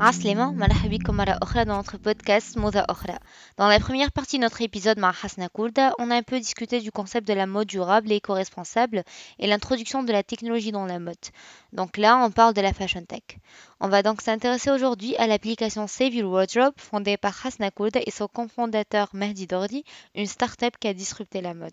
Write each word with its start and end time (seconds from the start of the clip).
Aslema, 0.00 0.52
مرحبا 0.52 0.96
بكم 0.96 1.16
مرة 1.16 1.38
أخرى 1.42 1.64
dans 1.64 1.76
notre 1.76 1.98
podcast 1.98 2.56
Moda 2.56 2.84
أخرى. 2.88 3.18
Dans 3.58 3.68
la 3.68 3.80
première 3.80 4.12
partie 4.12 4.38
de 4.38 4.42
notre 4.42 4.62
épisode 4.62 4.98
مع 4.98 5.12
Hasna 5.22 5.48
Kourda, 5.48 5.92
on 5.98 6.10
a 6.10 6.14
un 6.14 6.22
peu 6.22 6.38
discuté 6.38 6.80
du 6.80 6.92
concept 6.92 7.26
de 7.26 7.34
la 7.34 7.46
mode 7.46 7.66
durable 7.66 8.12
et 8.12 8.16
éco-responsable 8.16 9.02
et 9.40 9.46
l'introduction 9.48 10.04
de 10.04 10.12
la 10.12 10.22
technologie 10.22 10.72
dans 10.72 10.86
la 10.86 11.00
mode. 11.00 11.16
Donc 11.72 11.96
là, 11.96 12.16
on 12.24 12.30
parle 12.30 12.54
de 12.54 12.60
la 12.60 12.72
fashion 12.72 13.04
tech. 13.04 13.38
On 13.80 13.88
va 13.88 14.02
donc 14.02 14.22
s'intéresser 14.22 14.70
aujourd'hui 14.70 15.16
à 15.16 15.26
l'application 15.26 15.86
Save 15.86 16.14
Your 16.14 16.32
Wardrobe 16.32 16.74
fondée 16.76 17.16
par 17.16 17.34
Hasna 17.44 17.70
Kourda 17.72 18.00
et 18.06 18.10
son 18.12 18.28
cofondateur 18.28 19.08
Mehdi 19.12 19.46
Dordi, 19.48 19.84
une 20.14 20.26
start-up 20.26 20.74
qui 20.80 20.88
a 20.88 20.94
disrupté 20.94 21.40
la 21.40 21.54
mode. 21.54 21.72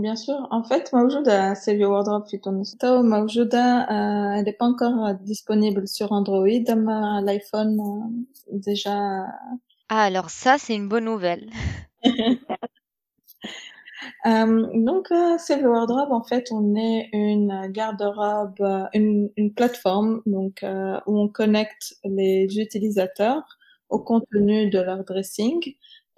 Bien 0.00 0.16
sûr. 0.16 0.46
En 0.50 0.62
fait, 0.62 0.92
Mawjouda, 0.92 1.54
c'est 1.54 1.74
le 1.74 1.86
wardrobe 1.86 2.26
Fitounes. 2.28 2.64
Mawjouda, 2.82 3.82
euh, 3.82 4.34
elle 4.36 4.44
n'est 4.44 4.52
pas 4.52 4.66
encore 4.66 5.06
euh, 5.06 5.14
disponible 5.14 5.88
sur 5.88 6.12
Android, 6.12 6.46
mais 6.46 7.22
l'iPhone, 7.22 8.26
déjà. 8.50 9.26
Ah, 9.88 10.02
alors 10.02 10.30
ça, 10.30 10.58
c'est 10.58 10.74
une 10.74 10.88
bonne 10.88 11.04
nouvelle. 11.04 11.50
Donc, 14.24 15.10
euh, 15.10 15.36
c'est 15.38 15.60
le 15.60 15.68
Wardrobe, 15.68 16.12
en 16.12 16.22
fait, 16.22 16.48
on 16.50 16.74
est 16.74 17.08
une 17.12 17.68
garde-robe, 17.70 18.88
une, 18.92 19.30
une, 19.36 19.54
plateforme 19.54 20.20
donc 20.26 20.64
où 21.06 21.18
on 21.20 21.28
connecte 21.28 21.94
les 22.04 22.46
utilisateurs 22.58 23.58
au 23.88 24.00
contenu 24.00 24.68
de 24.68 24.80
leur 24.80 25.04
dressing 25.04 25.60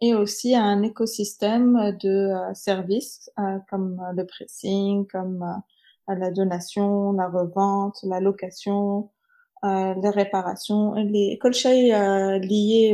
et 0.03 0.13
aussi 0.13 0.53
à 0.53 0.63
un 0.63 0.83
écosystème 0.83 1.95
de 2.01 2.09
euh, 2.09 2.53
services 2.53 3.31
euh, 3.39 3.59
comme 3.69 4.01
le 4.15 4.25
pressing, 4.25 5.07
comme 5.07 5.41
euh, 6.09 6.15
la 6.15 6.29
donation, 6.31 7.13
la 7.13 7.29
revente, 7.29 7.97
la 8.03 8.19
location, 8.19 9.09
les 9.63 10.09
réparations, 10.09 10.93
les 10.95 11.39
كل 11.41 11.53
شيء 11.53 11.95
lié 12.41 12.93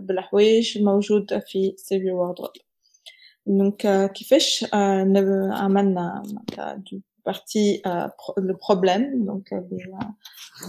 بالحوايج 0.00 0.82
موجود 0.82 1.38
في 1.38 1.74
Save 1.78 2.02
Your 2.02 2.18
Wardrobe. 2.18 2.60
Donc 3.46 3.86
كيفاش 3.86 4.66
عملنا 4.72 6.22
du 6.84 7.00
partie 7.24 7.82
le 8.36 8.54
problème 8.54 9.24
donc 9.24 9.52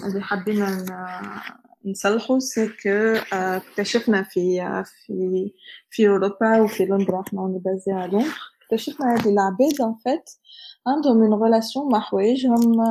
اللي 0.03 0.21
حابين 0.21 0.85
نصلحه 1.84 2.38
سي 2.38 2.68
كو 2.68 2.88
اكتشفنا 3.32 4.22
في 4.22 4.60
في 5.06 5.52
في 5.90 6.08
أوروبا 6.08 6.60
وفي 6.60 6.84
لندن 6.84 7.14
إحنا 7.26 7.40
اوني 7.40 7.58
بازي 7.58 7.92
على 7.92 8.12
لندن 8.12 8.30
اكتشفنا 8.62 9.14
هاد 9.14 9.26
العباد 9.26 9.80
ان 9.80 9.94
فيت 10.04 10.30
عندهم 10.86 11.16
من 11.16 11.42
ريلاسيون 11.42 11.92
مع 11.92 12.00
حوايجهم 12.00 12.82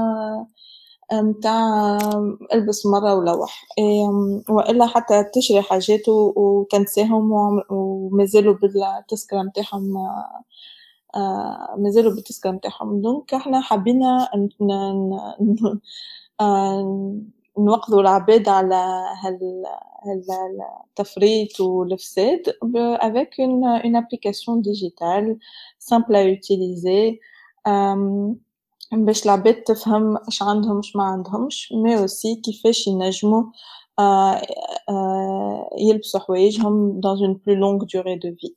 نتاع 1.14 1.98
البس 2.54 2.86
مرة 2.86 3.16
ولوح 3.16 3.66
وإلا 4.50 4.88
حتى 4.88 5.24
تشري 5.24 5.62
حاجات 5.62 6.10
وتنساهم 6.10 7.32
ومازالوا 7.70 8.54
بالتذكرة 8.54 9.42
نتاعهم 9.42 9.94
مازالوا 11.78 12.16
بالتذكرة 12.16 12.52
نتاعهم 12.52 13.02
دونك 13.02 13.34
إحنا 13.34 13.62
حبينا 13.62 14.30
نوقظوا 17.59 18.01
العباد 18.01 18.49
على 18.49 19.05
هال 19.25 19.65
التفريط 20.91 21.61
والفساد 21.61 22.43
avec 23.01 23.39
une, 23.39 23.65
une 23.85 23.97
application 23.97 24.57
digitale 24.57 25.39
simple 25.79 26.15
à 26.15 26.25
utiliser 26.25 27.19
باش 28.93 29.25
العباد 29.25 29.63
تفهم 29.63 30.17
اش 30.17 30.43
عندهم 30.43 30.79
اش 30.79 30.97
ما 30.97 31.05
عندهمش 31.05 31.73
مي 31.73 31.99
اوسي 31.99 32.35
كيفاش 32.45 32.87
ينجموا 32.87 33.43
يلبسوا 35.79 36.21
حوايجهم 36.21 37.01
dans 37.01 37.17
une 37.17 37.39
plus 37.39 37.57
longue 37.57 37.87
durée 37.87 38.17
de 38.17 38.29
vie 38.29 38.57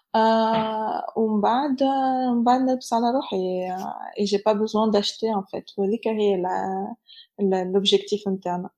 ومن 1.16 1.40
بعد 1.40 1.82
من 2.36 2.44
بعد 2.44 2.60
نلبس 2.60 2.92
على 2.92 3.10
روحي 3.10 3.68
et 4.16 4.26
j'ai 4.26 4.38
pas 4.38 4.54
besoin 4.54 4.88
d'acheter 4.88 5.34
en 5.34 5.42
fait 5.42 5.64
وهذيك 5.76 6.08
هي 6.08 6.42
l'objectif 7.74 8.26
interne 8.26 8.68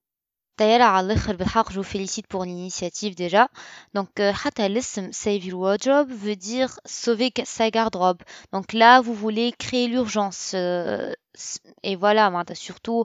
طيارة 0.59 0.85
على 0.85 1.07
الآخر 1.07 1.37
بالحق 1.37 1.73
je 1.73 1.81
vous 1.81 1.91
félicite 1.97 2.27
pour 2.27 2.45
l'initiative 2.45 3.15
déjà 3.15 3.49
donc 3.95 4.21
حتى 4.21 4.67
الاسم 4.67 5.11
Save 5.13 5.45
Your 5.45 5.61
Wardrobe 5.61 6.11
veut 6.11 6.37
dire 6.37 6.81
sauver 6.85 7.33
sa 7.45 7.71
garde-robe 7.71 8.23
donc 8.53 8.73
là 8.73 9.01
vous 9.01 9.15
voulez 9.15 9.53
créer 9.53 9.87
l'urgence 9.87 10.53
euh, 10.55 11.13
et 11.83 11.97
voilà 11.97 12.33
surtout 12.55 13.05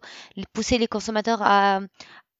pousser 0.54 0.78
les 0.80 0.88
consommateurs 0.88 1.42
à, 1.42 1.82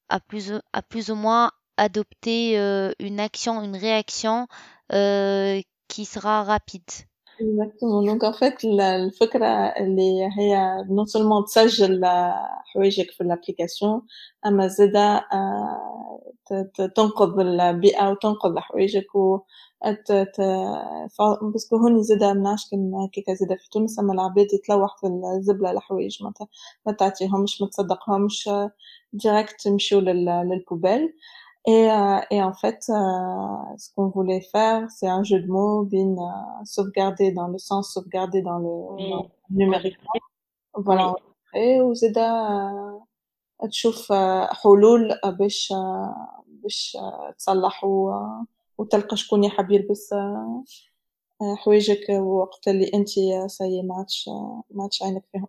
à, 0.08 0.20
plus, 0.20 0.52
à 0.72 0.82
plus 0.82 1.10
ou 1.10 1.14
moins 1.14 1.50
adopter 1.76 2.58
euh, 2.58 2.92
une 2.98 3.20
action 3.20 3.62
une 3.62 3.76
réaction 3.76 4.48
euh, 4.92 5.60
qui 5.89 6.05
sera 6.05 6.43
rapide 6.43 6.91
Exactement. 7.41 8.03
Donc 8.03 8.23
en 8.23 8.33
fait 8.33 8.63
الفكرة 8.65 9.47
اللي 9.47 10.29
هي 10.37 10.83
non 10.89 11.05
seulement 11.05 11.45
تسجل 11.45 12.05
حوايجك 12.73 13.11
في 13.11 13.21
الابليكاسيون 13.21 14.01
اما 14.45 14.67
زادا 14.67 15.21
تنقذ 16.95 17.39
البيئة 17.39 18.09
وتنقذ 18.09 18.59
حوايجك 18.59 19.15
و 19.15 19.39
باسكو 21.41 21.77
هوني 21.77 22.03
زادا 22.03 22.33
منعش 22.33 22.69
كان 22.71 23.09
كيكا 23.13 23.33
زادا 23.33 23.55
في 23.55 23.69
تونس 23.69 23.99
اما 23.99 24.13
العباد 24.13 24.47
يتلوح 24.53 24.97
في 24.97 25.07
الزبلة 25.07 25.71
الحوايج 25.71 26.17
ما 26.85 26.93
تعطيهمش 26.93 27.61
ما 27.61 27.67
تصدقهمش 27.67 28.49
ديريكت 29.13 29.65
يمشيو 29.65 29.99
للبوبيل 29.99 31.13
Et, 31.68 31.90
euh, 31.90 32.20
et 32.30 32.42
en 32.42 32.52
fait, 32.52 32.84
euh, 32.90 33.76
ce 33.78 33.88
qu'on 33.94 34.08
voulait 34.08 34.42
faire, 34.42 34.90
c'est 34.90 35.08
un 35.08 35.22
jeu 35.22 35.40
de 35.40 35.46
mots, 35.46 35.84
bin 35.84 36.14
euh, 36.18 36.64
sauvegarder 36.64 37.32
dans 37.32 37.48
le 37.48 37.56
sens 37.56 37.94
sauvegarder 37.94 38.42
dans 38.42 38.58
le, 38.58 38.68
oui. 38.68 39.10
dans 39.10 39.22
le 39.22 39.56
numérique. 39.56 39.96
Voilà. 40.74 41.14
Et 41.54 41.80
وزيدا 41.80 42.28
تشوف 43.70 44.12
حلول 44.62 45.20
باش 45.38 45.72
باش 46.46 46.96
تصلح 47.38 47.84
وتلقى 48.78 49.16
شكون 49.16 49.44
يحب 49.44 49.70
يلبس 49.70 50.14
حوايجك 51.58 52.08
وقت 52.10 52.68
اللي 52.68 52.90
انت 52.94 53.08
سي 53.50 53.82
ما 53.82 53.94
عادش 53.94 54.30
ما 54.70 54.82
عادش 54.82 55.02
عينك 55.02 55.24
فيهم 55.32 55.48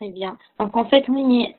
Très 0.00 0.10
bien. 0.10 0.36
Donc 0.60 0.76
en 0.76 0.86
fait, 0.90 1.04
oui, 1.08 1.54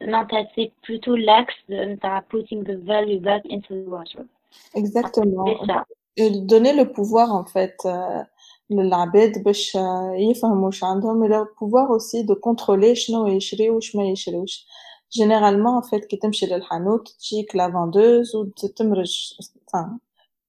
c'est 0.54 0.72
plutôt 0.84 1.16
l'axe 1.16 1.56
de 1.70 1.98
putting 2.32 2.64
the 2.64 2.78
value 2.92 3.20
back 3.20 3.44
into 3.50 3.74
the 3.74 3.88
wardrobe. 3.88 4.28
Exactement. 4.76 5.46
Ça. 5.66 5.86
Donner 6.52 6.74
le 6.74 6.86
pouvoir 6.98 7.32
en 7.42 7.46
fait 7.46 7.78
للعباد 8.70 9.44
باش 9.44 9.78
يفهموا 10.30 10.66
واش 10.66 10.84
عندهم 10.84 11.26
et 11.26 11.28
le 11.28 11.46
pouvoir 11.60 11.90
aussi 11.90 12.26
de 12.26 12.34
contrôler 12.34 12.94
شنو 12.94 13.28
يشريو 13.28 13.78
وش 13.78 13.96
ما 13.96 14.04
يشريوش. 14.04 14.66
Généralement 15.10 15.78
en 15.78 15.84
fait 15.90 16.06
كي 16.06 16.18
تمشي 16.18 16.46
للحانوت 16.46 17.08
تجيك 17.08 17.56
لا 17.56 17.72
فاندوز 17.72 18.36
وتمرج 18.36 19.34
enfin 19.40 19.88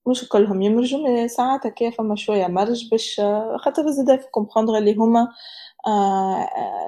مش 0.07 0.29
كلهم 0.29 0.63
يمرجوا 0.63 1.09
مي 1.09 1.29
ساعات 1.29 1.67
هكا 1.67 1.91
فما 1.91 2.17
شوية 2.17 2.47
مرج 2.47 2.91
باش 2.91 3.21
خاطر 3.57 3.91
زادا 3.91 4.17
في 4.17 4.27
كومبروندر 4.31 4.79
اللي 4.79 4.95
هما 4.95 5.29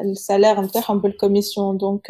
السالير 0.05 0.61
نتاعهم 0.61 0.99
بالكوميسيون 0.99 1.77
دونك 1.79 2.07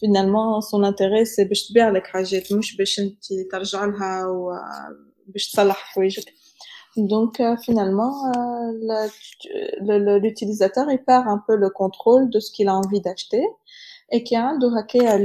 فينالمون 0.00 0.60
سون 0.60 0.84
انتيري 0.84 1.24
سي 1.24 1.44
باش 1.44 1.68
تبيع 1.68 1.88
لك 1.88 2.06
حاجات 2.06 2.52
مش 2.52 2.76
باش 2.76 3.00
انت 3.00 3.24
ترجع 3.52 3.84
لها 3.84 4.26
وباش 4.26 5.50
تصلح 5.50 5.76
حوايجك 5.76 6.32
Donc 6.96 7.40
euh, 7.40 7.56
finalement, 7.56 8.14
euh, 8.36 9.08
l'utilisateur 10.18 10.90
il 10.90 11.02
perd 11.02 11.26
un 11.26 11.42
peu 11.46 11.56
le 11.56 11.70
contrôle 11.70 12.28
de 12.28 12.38
ce 12.38 12.50
qu'il 12.52 12.68
a 12.68 12.74
envie 12.74 13.00
d'acheter 13.00 13.42
et 14.10 14.24
qui 14.24 14.36
a 14.36 14.42
عنده 14.42 14.78
هكايا 14.78 15.16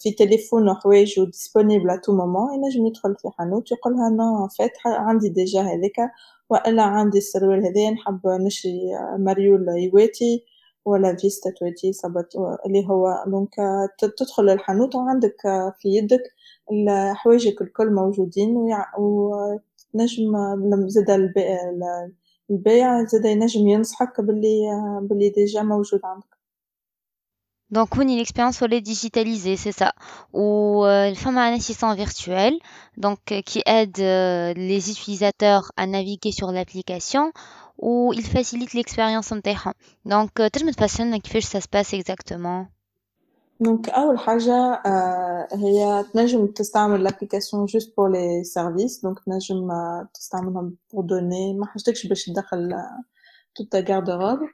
في 0.00 0.10
تليفون 0.10 0.74
حوايج 0.74 1.20
disponible 1.20 1.90
à 1.90 1.98
tout 1.98 2.12
moment 2.12 2.52
ينجم 2.54 2.86
يدخل 2.86 3.16
في 3.16 3.30
حانوت 3.38 3.72
يقولها 3.72 4.08
نو 4.10 4.46
en 4.46 4.50
fait 4.50 4.72
عندي 4.86 5.28
ديجا 5.28 5.62
هذيك 5.62 5.96
وإلا 6.49 6.83
عندي 6.83 7.17
السروال 7.17 7.65
هذايا 7.65 7.91
نحب 7.91 8.21
نشري 8.27 8.79
مريول 9.17 9.67
يواتي 9.69 10.45
ولا 10.85 11.15
فيستا 11.15 11.49
تواتي 11.49 11.93
صبت 11.93 12.35
اللي 12.65 12.87
هو 12.89 13.23
دونك 13.27 13.55
تدخل 13.97 14.49
الحانوت 14.49 14.95
وعندك 14.95 15.41
في 15.79 15.89
يدك 15.89 16.23
حوايجك 17.13 17.61
الكل 17.61 17.93
موجودين 17.93 18.57
ونجم 18.97 20.33
زاد 20.87 21.09
البيع 22.49 23.03
زاد 23.05 23.25
ينجم 23.25 23.67
ينصحك 23.67 24.21
باللي 24.21 24.61
باللي 25.01 25.29
ديجا 25.29 25.61
موجود 25.61 26.01
عندك. 26.03 26.34
c'est 29.56 29.72
ça. 29.72 29.92
Où 30.32 30.84
euh, 30.84 31.08
le 31.10 31.14
femme 31.14 31.38
a 31.38 31.42
un 31.42 31.54
assistant 31.54 31.94
virtuel, 31.94 32.54
donc 32.96 33.20
euh, 33.30 33.42
qui 33.42 33.62
aide 33.64 33.98
euh, 34.00 34.52
les 34.54 34.90
utilisateurs 34.90 35.70
à 35.76 35.86
naviguer 35.86 36.32
sur 36.32 36.50
l'application, 36.50 37.32
où 37.78 38.12
il 38.12 38.26
facilite 38.26 38.72
l'expérience 38.74 39.30
en 39.32 39.40
terrain. 39.40 39.74
Donc, 40.04 40.32
tu 40.52 40.64
me 40.64 40.72
fascines 40.72 41.16
كيفاش 41.18 41.44
ça 41.44 41.60
se 41.60 41.68
passe 41.68 41.92
exactement. 41.94 42.66
Donc, 43.60 43.88
أول 43.88 44.18
حاجة 44.18 44.82
هي 45.52 46.04
تنجم 46.12 46.46
تستعمل 46.46 47.08
l'application 47.08 47.66
juste 47.66 47.94
pour 47.94 48.08
les 48.08 48.44
services, 48.44 49.00
donc 49.02 49.24
تنجم 49.26 49.68
تستعملهم 50.14 50.76
pour 50.92 51.02
donner 51.04 51.58
ما 51.58 51.66
حاجتكش 51.66 52.06
باش 52.06 52.24
تدخل 52.24 52.72
toute 53.54 53.70
ta 53.70 53.82
garde-robe. 53.82 54.46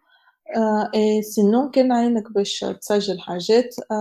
Euh, 0.57 0.83
et 0.93 1.21
sinon, 1.21 1.71
euh, 1.75 2.43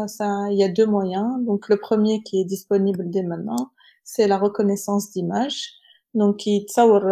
ça, 0.09 0.29
il 0.51 0.59
y 0.59 0.65
a 0.65 0.69
deux 0.69 0.87
moyens. 0.87 1.45
Donc, 1.45 1.69
le 1.69 1.77
premier 1.77 2.23
qui 2.23 2.41
est 2.41 2.45
disponible 2.45 3.09
dès 3.11 3.23
maintenant, 3.23 3.71
c'est 4.05 4.27
la 4.27 4.39
reconnaissance 4.39 5.11
d'image. 5.13 5.77
Donc, 6.15 6.47
يتصور 6.47 7.03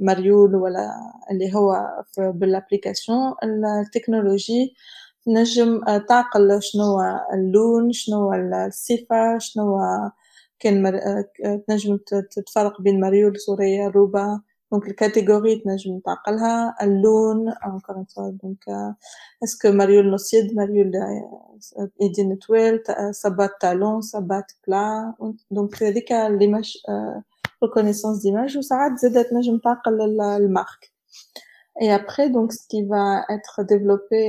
مريول 0.00 0.56
ولا 0.56 0.90
اللي 1.30 1.54
هو 1.54 1.86
بالابليكاشن 2.18 3.34
التكنولوجي 3.82 4.74
تنجم 5.24 5.80
تعقل 6.08 6.62
شنو 6.62 7.00
اللون 7.34 7.92
شنو 7.92 8.32
الصفة 8.34 9.38
شنو 9.38 9.78
كان 10.58 10.92
تنجم 11.68 11.98
تفرق 12.46 12.80
بين 12.80 13.00
مريول 13.00 13.40
سورية 13.40 13.88
روبا 13.88 14.40
دونك 14.73 14.87
الكاتيجوري 14.87 15.55
تنجم 15.55 15.99
تعقلها 15.99 16.75
اللون 16.81 17.51
encore 17.51 17.95
une 17.95 18.05
fois 18.13 18.31
donc 18.43 18.93
اسكو 19.43 19.71
مريول 19.71 20.11
نص 20.11 20.33
يد 20.33 20.55
مريول 20.55 20.91
ايدين 22.01 22.35
طويل 22.35 22.83
صبات 23.11 23.51
تالون 23.61 24.01
صبات 24.01 24.51
بلا 24.67 25.13
دونك 25.51 25.83
هذيك 25.83 26.11
ليماج 26.11 26.77
reconnaissance 27.65 28.21
d'image 28.21 28.57
وساعات 28.57 28.99
زادت 28.99 29.29
تنجم 29.29 29.57
تعقل 29.57 30.21
المارك 30.21 30.91
et 31.81 31.91
après 31.91 32.29
donc 32.29 32.51
ce 32.51 32.67
qui 32.67 32.83
va 32.83 33.25
être 33.29 33.63
développé 33.63 34.21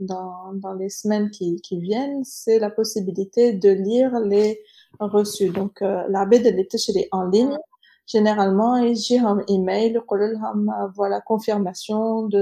dans, 0.00 0.52
dans 0.64 0.74
les 0.80 0.90
semaines 1.00 1.30
qui, 1.30 1.60
qui 1.66 1.80
viennent 1.80 2.22
c'est 2.24 2.58
la 2.58 2.70
possibilité 2.70 3.52
de 3.52 3.70
lire 3.70 4.10
les 4.20 4.60
reçus 5.00 5.50
donc 5.50 5.82
العباد 5.82 6.46
اللي 6.46 6.64
تشري 6.64 7.08
en 7.14 7.30
ligne 7.30 7.56
généralement 8.06 8.76
يجيهم 8.82 9.44
ايميل 9.50 9.96
يقول 9.96 10.20
لهم 10.32 10.92
فوالا 10.92 11.18
كونفيرماسيون 11.18 12.28
دو 12.28 12.38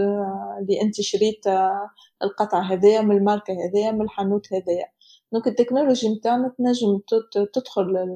اللي 0.58 0.82
انت 0.82 1.00
شريت 1.00 1.46
القطعه 2.22 2.60
هذايا 2.60 3.00
من 3.00 3.16
الماركه 3.16 3.52
هذايا 3.52 3.90
من 3.90 4.02
الحانوت 4.02 4.52
هذايا 4.52 4.86
دونك 5.32 5.46
التكنولوجي 5.48 6.08
نتاعنا 6.08 6.54
تنجم 6.58 7.00
تدخل 7.54 8.08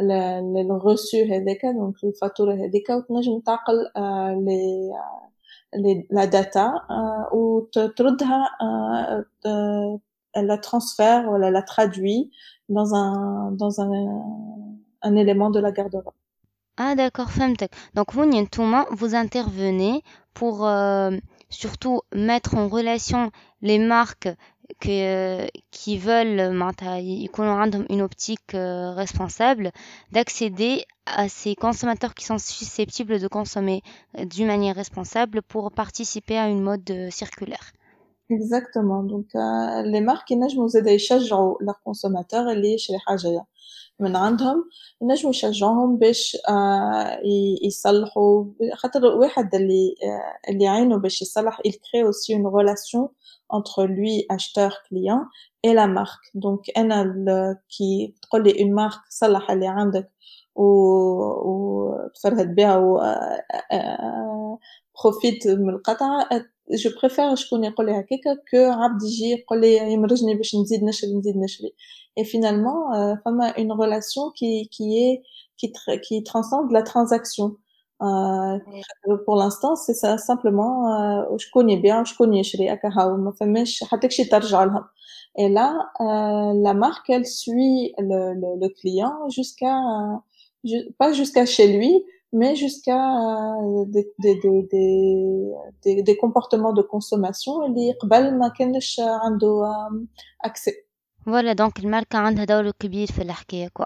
للغوسو 0.00 1.18
هذاك 1.18 1.66
دونك 1.66 2.04
الفاتوره 2.04 2.54
هذيك 2.54 2.90
وتنجم 2.90 3.40
تعقل 3.40 3.90
لي 5.74 6.06
لا 6.10 6.24
داتا 6.24 6.72
وتردها 7.32 8.50
la 10.36 10.58
transfère 10.58 11.22
ou 11.30 11.36
la 11.38 11.62
traduit 11.62 12.30
dans 12.68 12.94
un 12.94 13.52
dans 13.52 13.80
un 13.80 13.90
un 15.02 15.16
élément 15.16 15.50
de 15.50 15.60
la 15.60 15.72
garde-robe. 15.72 16.12
Ah 16.78 16.94
d'accord, 16.94 17.30
فهمتك. 17.30 17.70
Donc 17.94 18.12
vous 18.12 18.24
نتوما 18.24 18.84
vous 18.90 19.14
intervenez 19.14 20.02
pour 20.34 20.66
euh, 20.66 21.10
surtout 21.48 22.00
mettre 22.14 22.54
en 22.54 22.68
relation 22.68 23.30
les 23.62 23.78
marques 23.78 24.28
que, 24.80 25.46
qui 25.70 25.98
veulent 25.98 26.50
معناتها 26.50 26.98
يكونوا 26.98 27.52
عندهم 27.54 27.86
une 27.90 28.02
optique 28.02 28.54
euh, 28.54 28.92
responsable 28.92 29.72
d'accéder 30.12 30.84
à 31.06 31.28
ces 31.28 31.54
consommateurs 31.54 32.14
qui 32.14 32.24
sont 32.24 32.38
susceptibles 32.38 33.18
de 33.20 33.28
consommer 33.28 33.82
d'une 34.24 34.48
manière 34.48 34.76
responsable 34.76 35.40
pour 35.42 35.72
participer 35.72 36.36
à 36.36 36.48
une 36.48 36.62
mode 36.62 37.08
circulaire. 37.10 37.72
Exactement. 38.28 39.02
Donc 39.04 39.28
euh, 39.34 39.82
les 39.82 40.00
marques 40.00 40.30
ينجموا 40.30 40.68
زادا 40.68 40.90
يشجعوا 40.90 41.58
leurs 41.60 41.80
consommateurs 41.88 42.48
اللي 42.52 42.74
يشري 42.74 42.98
حاجة 42.98 43.46
من 44.01 44.15
عندهم 44.15 44.69
ينجموا 45.01 45.31
يشجعوهم 45.31 45.97
باش 45.97 46.37
يصلحوا. 47.63 48.45
خاطر 48.73 49.05
واحد 49.05 49.55
اللي 49.55 49.95
اللي 50.49 50.67
عينه 50.67 50.97
باش 50.97 51.21
يصلح 51.21 51.61
il 51.67 51.71
crée 51.71 52.03
aussi 52.03 52.33
une 52.33 52.47
relation 52.47 53.09
entre 53.49 53.85
lui 53.85 54.25
acheteur 54.29 54.71
client 54.87 55.25
et 55.63 55.73
la 55.73 55.87
marque. 55.87 56.31
Donc 56.35 56.61
أنا 56.77 57.57
كي 57.77 58.15
تقول 58.21 58.43
لي 58.43 58.53
une 58.53 58.73
marque 58.75 59.09
صلح 59.09 59.51
اللي 59.51 59.67
عندك 59.67 60.11
وتفرهد 60.55 62.55
بها 62.55 62.77
و 62.77 63.01
بروفيت 65.03 65.47
من 65.47 65.69
القطعة 65.69 66.27
جو 66.70 66.90
بريفير 67.00 67.34
شكون 67.34 67.64
يقول 67.64 67.86
لي 67.86 67.92
هكاكا 67.92 68.34
كو 68.50 68.82
عبد 68.82 69.02
يجي 69.02 69.30
يقول 69.30 69.60
لي 69.60 69.92
يمرجني 69.92 70.34
باش 70.34 70.56
نزيد 70.56 70.84
نشري 70.84 71.14
نزيد 71.14 71.36
نشري 71.36 71.72
et 72.20 72.24
finalement 72.24 72.94
euh, 72.94 73.14
فما 73.24 73.54
une 73.58 73.72
relation 73.72 74.30
qui 74.30 74.68
qui 74.68 74.98
est 74.98 75.22
qui 75.58 75.72
qui 76.06 76.22
transcende 76.22 76.72
la 76.72 76.82
transaction 76.82 77.56
euh, 78.02 78.58
pour 79.24 79.36
l'instant 79.36 79.76
c'est 79.76 79.94
ça 79.94 80.18
simplement 80.18 80.74
euh, 80.92 81.36
شكون 81.36 81.70
يبيع 81.70 82.02
شكون 82.04 82.34
يشري 82.34 82.72
هكا 82.72 82.88
هاو 82.88 83.16
ما 83.16 83.32
فماش 83.32 83.84
حتى 83.84 84.10
شي 84.10 84.24
ترجع 84.24 84.64
لهم 84.64 84.84
et 85.38 85.48
là 85.48 85.68
euh, 86.00 86.52
la 86.66 86.74
marque 86.74 87.10
elle 87.10 87.26
suit 87.26 87.94
le, 87.98 88.20
le, 88.42 88.48
le 88.62 88.68
client 88.78 89.16
jusqu'à 89.28 89.74
pas 90.98 91.12
jusqu'à 91.12 91.44
chez 91.46 91.66
lui 91.76 91.92
mais 92.32 92.54
jusqu'à 92.56 93.00
des, 93.94 94.06
des, 94.18 94.34
des, 94.42 94.62
des, 95.84 96.02
des, 96.02 96.16
comportements 96.16 96.72
de 96.72 96.82
consommation 96.82 97.62
اللي 97.66 97.92
قبل 98.02 98.38
ما 98.38 98.48
كانش 98.48 99.00
عنده 99.00 99.62
accès. 100.46 100.72
Voilà 101.28 101.54
donc 101.54 101.72
الماركة 101.84 102.18
عندها 102.18 102.44
دور 102.44 102.70
كبير 102.70 103.06
في 103.06 103.22
الحكاية 103.22 103.68
كوا. 103.68 103.84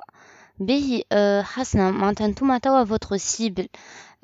باهي 0.58 1.02
أه 1.12 1.42
حسنا 1.42 1.90
معناتها 1.90 2.26
نتوما 2.26 2.58
توا 2.58 2.84
votre 2.84 3.16
cible 3.16 3.66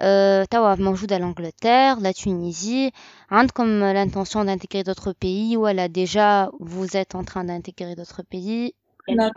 أه 0.00 0.45
توا 0.45 0.75
موجودة 0.75 1.18
l'Angleterre, 1.18 2.00
la 2.00 2.12
Tunisie. 2.12 2.92
عندكم 3.30 3.92
l'intention 3.92 4.45
d'intégrer 4.45 4.83
d'autres 4.83 5.12
pays 5.12 5.56
ولا 5.56 5.87
déjà 5.88 6.50
vous 6.61 6.97
êtes 6.97 7.14
en 7.14 7.25
train 7.25 7.45
d'intégrer 7.45 7.95
d'autres 7.95 8.23
pays 8.23 8.75
la 9.15 9.32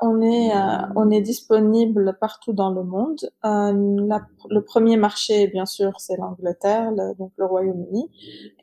on 0.00 0.20
est, 0.20 0.54
euh, 0.54 0.86
on 0.96 1.10
est 1.10 1.20
disponible 1.20 2.16
partout 2.20 2.52
dans 2.52 2.70
le 2.70 2.82
monde. 2.82 3.30
Euh, 3.44 3.72
la, 4.06 4.22
le 4.50 4.60
premier 4.62 4.96
marché, 4.96 5.48
bien 5.48 5.66
sûr, 5.66 5.92
c'est 5.98 6.16
l'Angleterre, 6.16 6.90
le, 6.92 7.14
donc 7.16 7.32
le 7.36 7.44
Royaume-Uni. 7.46 8.10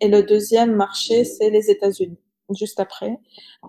Et 0.01 0.07
le 0.07 0.23
deuxième 0.23 0.75
marché, 0.75 1.23
c'est 1.23 1.49
les 1.49 1.69
États-Unis, 1.69 2.17
juste 2.57 2.79
après. 2.79 3.19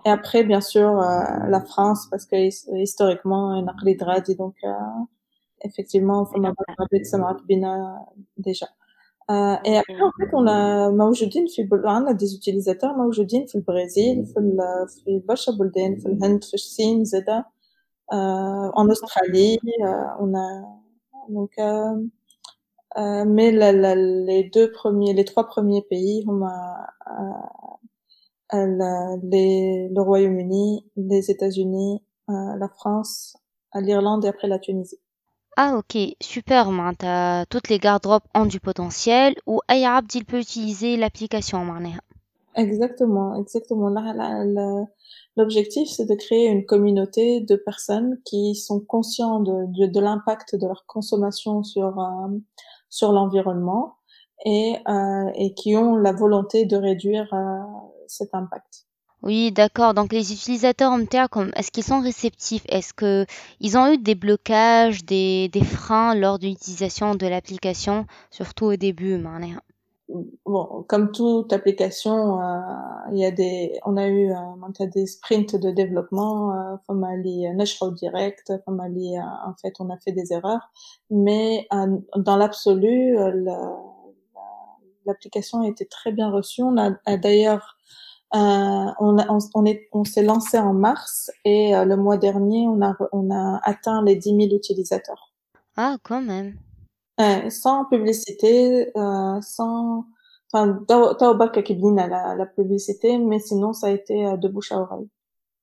Et 0.04 0.10
après, 0.10 0.44
bien 0.44 0.60
sûr, 0.60 1.00
euh, 1.00 1.22
la 1.48 1.60
France, 1.60 2.06
parce 2.10 2.26
que 2.26 2.36
historiquement, 2.76 3.54
il 3.54 3.64
y 3.64 4.02
a 4.02 4.34
donc 4.34 4.54
euh, 4.64 4.68
effectivement, 5.62 6.24
il 6.24 6.30
faut 6.32 6.40
déjà. 8.36 8.66
Euh, 9.31 9.55
et 9.65 9.77
après, 9.77 10.01
en 10.01 10.11
fait, 10.19 10.29
on 10.33 10.47
a 10.47 10.89
موجودين 10.89 11.47
في 11.47 11.69
عندنا 11.73 12.17
des 12.17 12.31
utilisateurs 12.37 12.97
موجودين 12.97 13.45
في 13.45 13.55
البرازيل 13.55 14.25
في 14.25 14.57
في 15.05 15.21
برشا 15.27 15.51
بلدان 15.51 15.99
في 15.99 16.05
الهند 16.05 16.43
في 16.43 16.53
الصين 16.53 17.03
زادا 17.03 17.45
en 18.11 18.87
Australie, 18.89 19.57
on 20.19 20.33
a 20.35 20.47
donc 21.29 21.53
mais 23.25 23.51
les 23.51 24.49
deux 24.53 24.71
premiers, 24.71 25.13
les 25.13 25.25
trois 25.25 25.47
premiers 25.47 25.81
pays, 25.81 26.23
on 26.27 26.45
a 26.45 26.87
les, 28.53 29.89
le 29.89 30.01
Royaume-Uni, 30.01 30.85
les 30.95 31.31
États-Unis, 31.31 32.03
la 32.27 32.69
France, 32.69 33.37
l'Irlande 33.73 34.25
et 34.25 34.27
après 34.27 34.47
la 34.47 34.59
Tunisie. 34.59 34.99
Ah 35.59 35.77
ok, 35.77 35.97
super, 36.21 36.69
as 36.69 37.45
toutes 37.49 37.69
les 37.69 37.79
garde-robes 37.79 38.23
ont 38.33 38.45
du 38.45 38.59
potentiel 38.59 39.35
ou 39.47 39.61
أي 39.69 39.85
عبد 39.85 40.11
il 40.15 40.25
peut 40.25 40.39
utiliser 40.39 40.97
l'application 40.97 41.63
معناها. 41.63 42.01
Exactement, 42.57 43.35
exactement. 43.35 43.89
L'objectif, 45.37 45.89
c'est 45.89 46.05
de 46.05 46.15
créer 46.15 46.47
une 46.47 46.65
communauté 46.65 47.41
de 47.41 47.55
personnes 47.57 48.19
qui 48.23 48.55
sont 48.55 48.79
conscients 48.79 49.41
de, 49.41 49.65
de, 49.77 49.85
de 49.87 49.99
l'impact 49.99 50.55
de 50.55 50.65
leur 50.65 50.85
consommation 50.85 51.63
sur, 51.63 51.99
euh, 51.99 52.29
sur 52.89 53.11
l'environnement 53.11 53.97
et, 54.45 54.77
euh, 54.87 55.29
et 55.35 55.53
qui 55.53 55.75
ont 55.75 55.97
la 55.97 56.13
volonté 56.13 56.65
de 56.65 56.77
réduire 56.77 57.33
euh, 57.33 57.59
cet 58.07 58.33
impact. 58.33 58.85
Oui, 59.22 59.52
d'accord. 59.52 59.92
Donc 59.94 60.12
les 60.12 60.32
utilisateurs 60.32 60.92
comme 61.28 61.50
est-ce 61.54 61.70
qu'ils 61.70 61.84
sont 61.84 62.00
réceptifs? 62.00 62.64
Est-ce 62.68 62.94
que 62.94 63.26
ils 63.60 63.76
ont 63.76 63.92
eu 63.92 63.98
des 63.98 64.14
blocages, 64.14 65.04
des, 65.04 65.50
freins 65.64 66.14
lors 66.14 66.38
de 66.38 66.46
l'utilisation 66.46 67.14
de 67.14 67.26
l'application, 67.26 68.06
surtout 68.30 68.66
au 68.66 68.76
début, 68.76 69.18
Bon, 70.44 70.84
comme 70.88 71.12
toute 71.12 71.52
application, 71.52 72.40
euh, 72.40 72.60
il 73.12 73.18
y 73.18 73.24
a 73.24 73.30
des, 73.30 73.78
on 73.86 73.96
a 73.96 74.08
eu 74.08 74.32
euh, 74.32 74.86
des 74.92 75.06
sprints 75.06 75.54
de 75.54 75.70
développement, 75.70 76.52
euh, 76.52 76.76
euh 76.90 77.92
direct, 77.92 78.52
en 78.66 79.54
fait, 79.62 79.74
on 79.78 79.90
a 79.90 79.98
fait 79.98 80.10
des 80.12 80.32
erreurs, 80.32 80.72
mais 81.10 81.68
dans 82.16 82.36
l'absolu, 82.36 83.16
l'application 85.06 85.62
a 85.62 85.68
été 85.68 85.86
très 85.86 86.10
bien 86.10 86.30
reçue. 86.30 86.62
On 86.62 86.76
a 86.76 87.16
d'ailleurs 87.16 87.76
euh, 88.34 88.38
on, 89.00 89.16
on, 89.28 89.38
on, 89.54 89.64
est, 89.64 89.88
on 89.92 90.04
s'est 90.04 90.22
lancé 90.22 90.58
en 90.58 90.72
mars 90.72 91.30
et 91.44 91.74
euh, 91.74 91.84
le 91.84 91.96
mois 91.96 92.16
dernier, 92.16 92.68
on 92.68 92.80
a, 92.80 92.96
on 93.12 93.30
a 93.30 93.60
atteint 93.64 94.02
les 94.04 94.14
10 94.14 94.28
000 94.28 94.40
utilisateurs. 94.54 95.32
Ah, 95.76 95.96
quand 96.02 96.22
même. 96.22 96.54
sans 97.50 97.84
publicité, 97.86 98.90
euh, 98.96 99.40
sans, 99.40 100.04
enfin, 100.52 100.78
la, 102.06 102.34
la 102.36 102.46
publicité, 102.46 103.18
mais 103.18 103.40
sinon, 103.40 103.72
ça 103.72 103.88
a 103.88 103.90
été 103.90 104.36
de 104.36 104.48
bouche 104.48 104.72
à 104.72 104.80
oreille. 104.80 105.08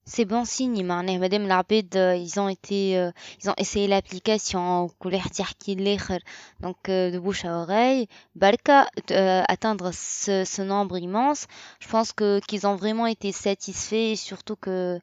C'est 0.07 0.25
bon 0.25 0.45
signe 0.45 0.83
معناه 0.83 1.19
مادام 1.19 1.45
العباد 1.45 1.95
ils 1.95 2.41
ont 2.41 2.49
été 2.49 2.93
ils 3.41 3.51
ont 3.51 3.55
essayé 3.57 3.87
l'application 3.87 4.83
وكل 4.85 5.15
واحد 5.15 5.41
يحكي 5.41 5.75
للآخر 5.75 6.23
donc 6.62 6.77
de 6.89 7.19
bouche 7.19 7.45
à 7.45 7.62
oreille 7.62 8.09
بركة 8.35 8.87
atteindre 9.49 9.93
ce, 9.93 10.45
ce 10.45 10.62
nombre 10.62 10.99
immense 10.99 11.47
je 11.81 11.89
pense 11.89 12.12
que 12.12 12.41
qu'ils 12.49 12.67
ont 12.67 12.77
vraiment 12.77 13.07
été 13.07 13.33
satisfaits 13.33 14.12
et 14.12 14.17
surtout 14.17 14.57
que 14.57 15.01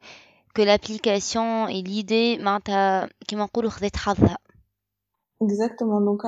que 0.53 0.62
l'application 0.62 1.67
et 1.67 1.81
l'idée 1.81 2.38
معناتها 2.38 3.09
كيما 3.27 3.43
نقولوا 3.43 3.69
خذت 3.69 3.95
حظها 3.95 4.38
Exactement. 5.41 6.01
Donc, 6.01 6.21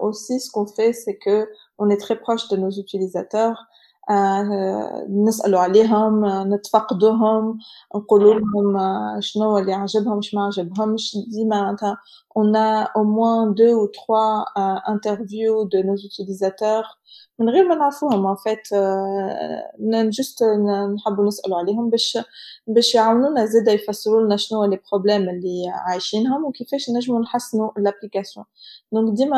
aussi, 0.00 0.38
ce 0.38 0.50
qu'on 0.50 0.66
fait, 0.66 0.92
c'est 0.92 1.16
que 1.16 1.48
on 1.78 1.88
est 1.88 1.96
très 1.96 2.18
proche 2.20 2.48
de 2.48 2.56
nos 2.58 2.70
utilisateurs. 2.70 3.58
نسألوا 5.27 5.59
عليهم 5.59 6.25
نتفقدوهم 6.53 7.57
نقولوا 7.95 8.33
لهم 8.33 8.77
شنو 9.21 9.57
اللي 9.57 9.73
عجبهم 9.73 10.21
شنو 10.21 10.41
ما 10.41 10.47
عجبهمش 10.47 11.17
ديما 11.31 11.75
on 12.35 12.53
a 12.55 12.91
au 12.95 13.03
moins 13.03 13.47
deux 13.47 13.73
ou 13.73 13.87
trois 13.87 14.45
euh, 14.57 14.75
interviews 14.85 15.65
de 15.65 15.79
nos 15.79 15.95
utilisateurs. 15.95 16.99
من 17.39 17.49
غير 17.49 17.67
ما 17.67 17.75
نعرفوهم 17.75 18.35
en 18.35 18.35
fait 18.37 18.73
euh, 18.73 20.11
juste 20.11 20.43
نحبوا 20.95 21.25
نسألوا 21.27 21.57
عليهم 21.57 21.89
باش 21.89 22.17
باش 22.67 22.95
يعاونونا 22.95 23.45
زادا 23.45 23.71
يفسروا 23.71 24.21
لنا 24.21 24.37
شنو 24.37 24.65
لي 24.65 24.79
بروبليم 24.91 25.29
اللي 25.29 25.67
عايشينهم 25.69 26.45
وكيفاش 26.45 26.89
نجموا 26.89 27.19
نحسنوا 27.21 27.71
الابليكاسيون 27.77 28.45
دونك 28.91 29.17
ديما 29.17 29.37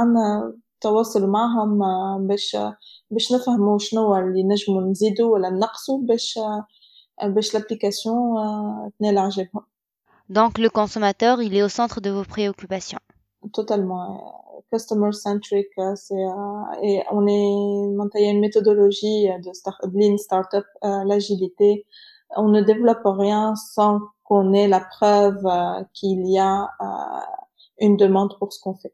عندنا 0.00 0.54
تواصل 0.80 1.26
معهم 1.26 1.78
باش 2.26 2.56
باش 3.11 3.31
نفهموا 3.31 3.77
شنو 3.77 4.15
اللي 4.15 4.43
نجموا 4.43 4.81
نزيدوا 4.81 5.33
ولا 5.33 5.49
نقصوا 5.49 5.99
باش 6.01 6.39
باش 7.23 7.57
l'application 7.57 8.15
تنال 8.99 9.17
عجبهم 9.17 9.63
Donc 10.29 10.57
le 10.57 10.69
consommateur, 10.69 11.41
il 11.41 11.53
est 11.57 11.63
au 11.63 11.67
centre 11.67 11.99
de 11.99 12.09
vos 12.09 12.23
préoccupations. 12.23 13.03
Totalement. 13.51 14.63
Customer 14.71 15.11
centric, 15.11 15.67
c'est 15.95 16.25
et 16.87 17.03
on 17.11 17.27
est 17.27 17.49
il 18.15 18.25
y 18.25 18.27
a 18.27 18.31
une 18.31 18.39
méthodologie 18.39 19.27
de, 19.45 19.51
start, 19.51 19.79
de 19.91 19.97
lean 19.99 20.17
startup, 20.17 20.65
l'agilité. 20.81 21.85
On 22.37 22.47
ne 22.47 22.61
développe 22.61 23.05
rien 23.05 23.55
sans 23.55 23.99
qu'on 24.23 24.53
ait 24.53 24.69
la 24.69 24.79
preuve 24.79 25.43
qu'il 25.93 26.21
y 26.25 26.39
a 26.39 26.69
une 27.79 27.97
demande 27.97 28.31
pour 28.39 28.53
ce 28.53 28.61
qu'on 28.61 28.75
fait. 28.75 28.93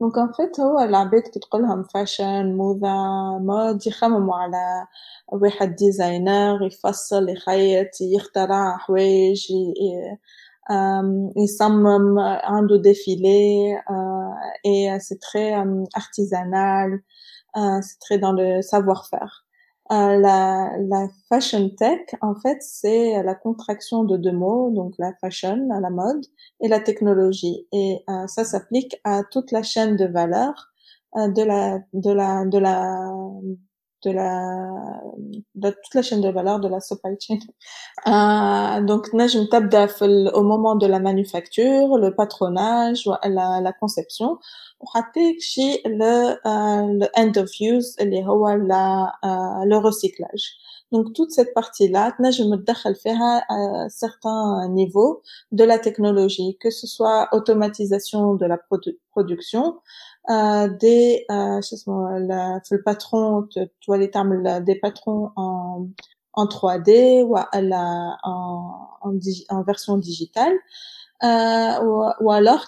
دونك 0.00 0.18
ان 0.18 0.32
فيت 0.32 0.60
هو 0.60 0.80
العباد 0.80 1.22
كي 1.22 1.40
تقولهم 1.40 1.82
فاشن 1.82 2.56
موضة 2.56 2.88
مود 3.38 3.86
يخمموا 3.86 4.34
على 4.36 4.86
واحد 5.28 5.76
ديزاينر 5.76 6.66
يفصل 6.66 7.28
يخيط 7.28 7.90
يخترع 8.00 8.76
حوايج 8.76 9.46
يصمم 11.36 12.18
عنده 12.18 12.76
ديفيلي 12.76 13.82
اي 14.66 15.00
سي 15.00 15.14
تري 15.14 15.64
artisanal 15.96 17.00
c'est 17.82 17.98
très 18.00 18.18
dans 18.18 18.32
le 18.32 18.62
savoir-faire. 18.62 19.47
Euh, 19.91 20.17
la, 20.17 20.71
la 20.79 21.07
fashion 21.27 21.69
tech, 21.69 21.99
en 22.21 22.35
fait, 22.35 22.57
c'est 22.61 23.21
la 23.21 23.35
contraction 23.35 24.05
de 24.05 24.15
deux 24.15 24.31
mots, 24.31 24.71
donc 24.71 24.93
la 24.97 25.11
fashion, 25.19 25.67
la 25.69 25.89
mode, 25.89 26.25
et 26.61 26.69
la 26.69 26.79
technologie. 26.79 27.67
Et 27.73 27.99
euh, 28.09 28.25
ça 28.27 28.45
s'applique 28.45 28.95
à 29.03 29.23
toute 29.29 29.51
la 29.51 29.61
chaîne 29.61 29.97
de 29.97 30.05
valeur 30.05 30.53
euh, 31.17 31.27
de 31.27 31.43
la 31.43 31.79
de 31.93 32.11
la 32.11 32.45
de 32.45 32.57
la 32.57 33.11
de 34.05 34.11
la 34.11 34.29
de 35.55 35.69
toute 35.69 35.93
la 35.93 36.01
chaîne 36.01 36.21
de 36.21 36.29
valeur 36.29 36.59
de 36.59 36.69
la 36.69 36.79
supply 36.79 37.15
chain. 37.19 37.39
Euh, 38.07 38.81
donc 38.85 39.13
نجم 39.13 39.45
تبدا 39.45 39.87
au 40.33 40.43
moment 40.43 40.75
de 40.75 40.87
la 40.87 40.99
manufacture, 40.99 41.97
le 41.97 42.15
patronage, 42.15 43.09
la, 43.23 43.61
la 43.61 43.73
conception 43.73 44.39
وحتى 44.79 45.39
شيء 45.39 45.87
le 45.87 47.07
end 47.17 47.37
of 47.37 47.49
use 47.49 48.01
اللي 48.01 48.25
هو 48.25 48.49
le 49.65 49.77
recyclage. 49.77 50.45
Donc 50.91 51.13
toute 51.13 51.31
cette 51.31 51.53
partie-là 51.53 52.11
تنجم 52.17 52.55
تدخل 52.55 52.95
فيها 52.95 53.39
à 53.39 53.89
certains 53.89 54.67
niveaux 54.69 55.21
de 55.51 55.63
la 55.63 55.79
technologie, 55.79 56.57
que 56.59 56.69
ce 56.69 56.87
soit 56.87 57.29
automatisation 57.31 58.35
de 58.35 58.45
la 58.45 58.59
production, 59.11 59.79
euh, 60.29 60.67
des 60.67 61.25
euh, 61.31 61.59
la, 62.29 62.59
le 62.71 62.83
patron 62.83 63.47
tu 63.51 63.85
vois 63.87 63.97
les 63.97 64.11
termes 64.11 64.63
des 64.63 64.75
patrons 64.75 65.31
en 65.35 65.87
en 66.33 66.45
3D 66.45 67.23
ou 67.23 67.35
à 67.37 67.61
la, 67.61 68.17
en, 68.23 68.89
en, 69.01 69.11
en 69.49 69.63
version 69.63 69.97
digitale 69.97 70.53
euh, 71.23 71.83
ou, 71.83 72.03
ou, 72.21 72.31
alors 72.31 72.67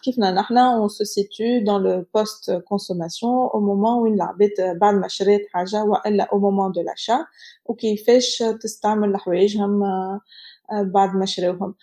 on 0.83 0.89
se 0.89 1.03
situe 1.03 1.61
dans 1.61 1.79
le 1.79 2.03
post 2.03 2.51
consommation 2.63 3.53
au 3.53 3.59
moment 3.59 3.99
où 4.01 4.07
il 4.07 4.15
l'arbitre 4.15 4.61
بعد 4.77 4.95
ما 4.95 5.07
شريت 5.07 5.47
حاجة 5.53 5.83
وإلا 5.83 6.27
au 6.31 6.39
moment 6.39 6.69
de 6.69 6.81
l'achat 6.81 7.25
وكيفاش 7.65 8.43
تستعمل 8.61 9.09
الحوايجهم 9.09 9.83
بعد 10.71 11.15
ما 11.15 11.25
شراوهم 11.25 11.75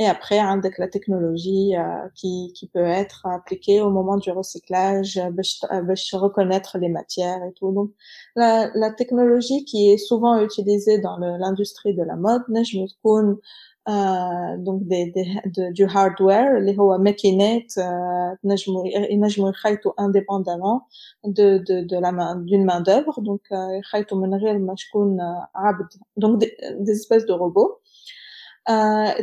et 0.00 0.06
après, 0.06 0.38
avec 0.38 0.78
la 0.78 0.88
technologie 0.88 1.76
euh, 1.76 2.08
qui, 2.14 2.54
qui 2.54 2.66
peut 2.68 2.78
être 2.86 3.26
appliquée 3.26 3.82
au 3.82 3.90
moment 3.90 4.16
du 4.16 4.30
recyclage, 4.30 5.18
euh, 5.18 5.94
reconnaître 6.14 6.78
les 6.78 6.88
matières 6.88 7.44
et 7.44 7.52
tout. 7.52 7.70
Donc, 7.70 7.90
la, 8.34 8.90
technologie 8.92 9.66
qui 9.66 9.90
est 9.92 9.98
souvent 9.98 10.40
utilisée 10.40 10.98
dans 10.98 11.18
l'industrie 11.18 11.94
de 11.94 12.02
la 12.02 12.16
mode, 12.16 12.42
je 12.48 12.78
me 12.78 12.86
دونك 14.56 14.82
دي 14.82 15.04
دي 15.04 15.70
دو 15.70 15.86
هاردوير 15.86 16.58
اللي 16.58 16.78
هو 16.78 16.98
ماكينات 16.98 17.72
ينجموا 18.44 18.84
ينجموا 18.86 19.50
يخيطوا 19.50 19.92
انديبوندامون 20.00 20.80
دو 21.24 21.56
دو 21.56 21.80
دو 21.80 22.00
لا 22.00 22.10
مان 22.10 22.46
دون 22.46 22.66
مان 22.66 22.82
دوفر 22.82 23.22
دونك 23.22 23.40
يخيطوا 23.78 24.18
من 24.18 24.34
غير 24.34 24.58
ما 24.58 24.74
شكون 24.76 25.18
عبد 25.54 25.88
دونك 26.16 26.40
دي, 26.40 26.50
دي 26.80 26.94
سبيس 26.94 27.24
دو 27.24 27.36
روبو 27.36 27.76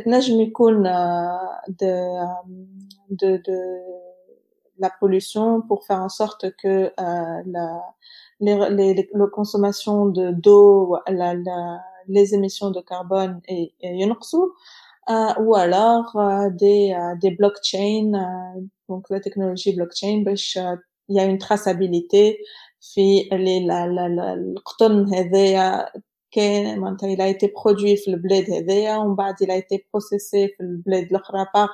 تنجم 0.04 0.40
يكون 0.40 0.88
de 1.82 1.94
de 3.20 3.30
de 3.46 3.58
la 4.78 4.90
pollution 5.00 5.60
pour 5.62 5.84
faire 5.86 6.00
en 6.00 6.08
sorte 6.08 6.50
que 6.62 6.92
euh, 7.00 7.42
la 7.46 7.66
les, 8.40 8.70
les, 8.70 8.94
les 8.94 9.30
consommations 9.32 10.06
de 10.06 10.30
d'eau 10.30 10.96
la, 11.08 11.34
la 11.34 11.80
les 12.08 12.34
émissions 12.34 12.70
de 12.70 12.80
carbone 12.80 13.40
et, 13.48 13.74
et 13.80 14.04
euh, 15.10 15.32
ou 15.40 15.54
alors 15.54 16.16
euh, 16.16 16.50
des 16.50 16.92
euh, 16.92 17.14
des 17.16 17.30
blockchains 17.30 18.12
euh, 18.14 18.60
donc 18.88 19.08
la 19.08 19.20
technologie 19.20 19.74
blockchain 19.74 20.22
il 21.10 21.16
y 21.16 21.20
a 21.20 21.24
une 21.24 21.38
traçabilité 21.38 22.38
في 22.80 23.28
les 23.32 23.60
la 23.60 23.86
la 23.86 24.08
la 24.08 24.34
القطن 24.34 25.14
هذايا 25.14 25.92
كان 26.30 26.78
معناتها 26.80 27.14
il 27.14 27.20
a 27.20 27.28
été 27.28 27.48
produit 27.48 27.94
في 28.04 28.08
البلاد 28.08 28.50
هذايا 28.50 28.96
ومن 28.96 29.14
بعد 29.14 29.34
il 29.42 29.50
a 29.50 29.56
été 29.56 29.78
processé 29.78 30.48
في 30.56 30.60
البلاد 30.60 31.04
الاخرى 31.10 31.46
par 31.54 31.70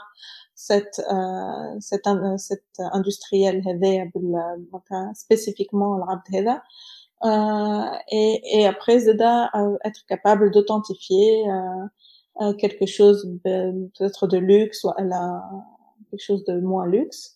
cette 0.54 1.00
euh, 1.00 1.80
cette 1.80 2.08
cette 2.37 2.80
industriel 2.92 3.68
هذايا 3.68 4.12
بال 4.14 5.14
spécifiquement 5.14 5.96
العبد 5.96 6.34
هذا 6.34 6.54
euh, 6.56 6.98
et, 7.23 8.41
et 8.53 8.65
après 8.65 8.99
Zeda 8.99 9.49
euh, 9.55 9.77
être 9.83 10.05
capable 10.07 10.51
d'authentifier 10.51 11.43
euh, 12.41 12.53
quelque 12.53 12.85
chose 12.85 13.29
peut-être 13.43 14.27
de 14.27 14.38
luxe 14.38 14.83
ou 14.85 14.91
quelque 16.09 16.23
chose 16.23 16.45
de 16.45 16.59
moins 16.59 16.88
luxe. 16.88 17.35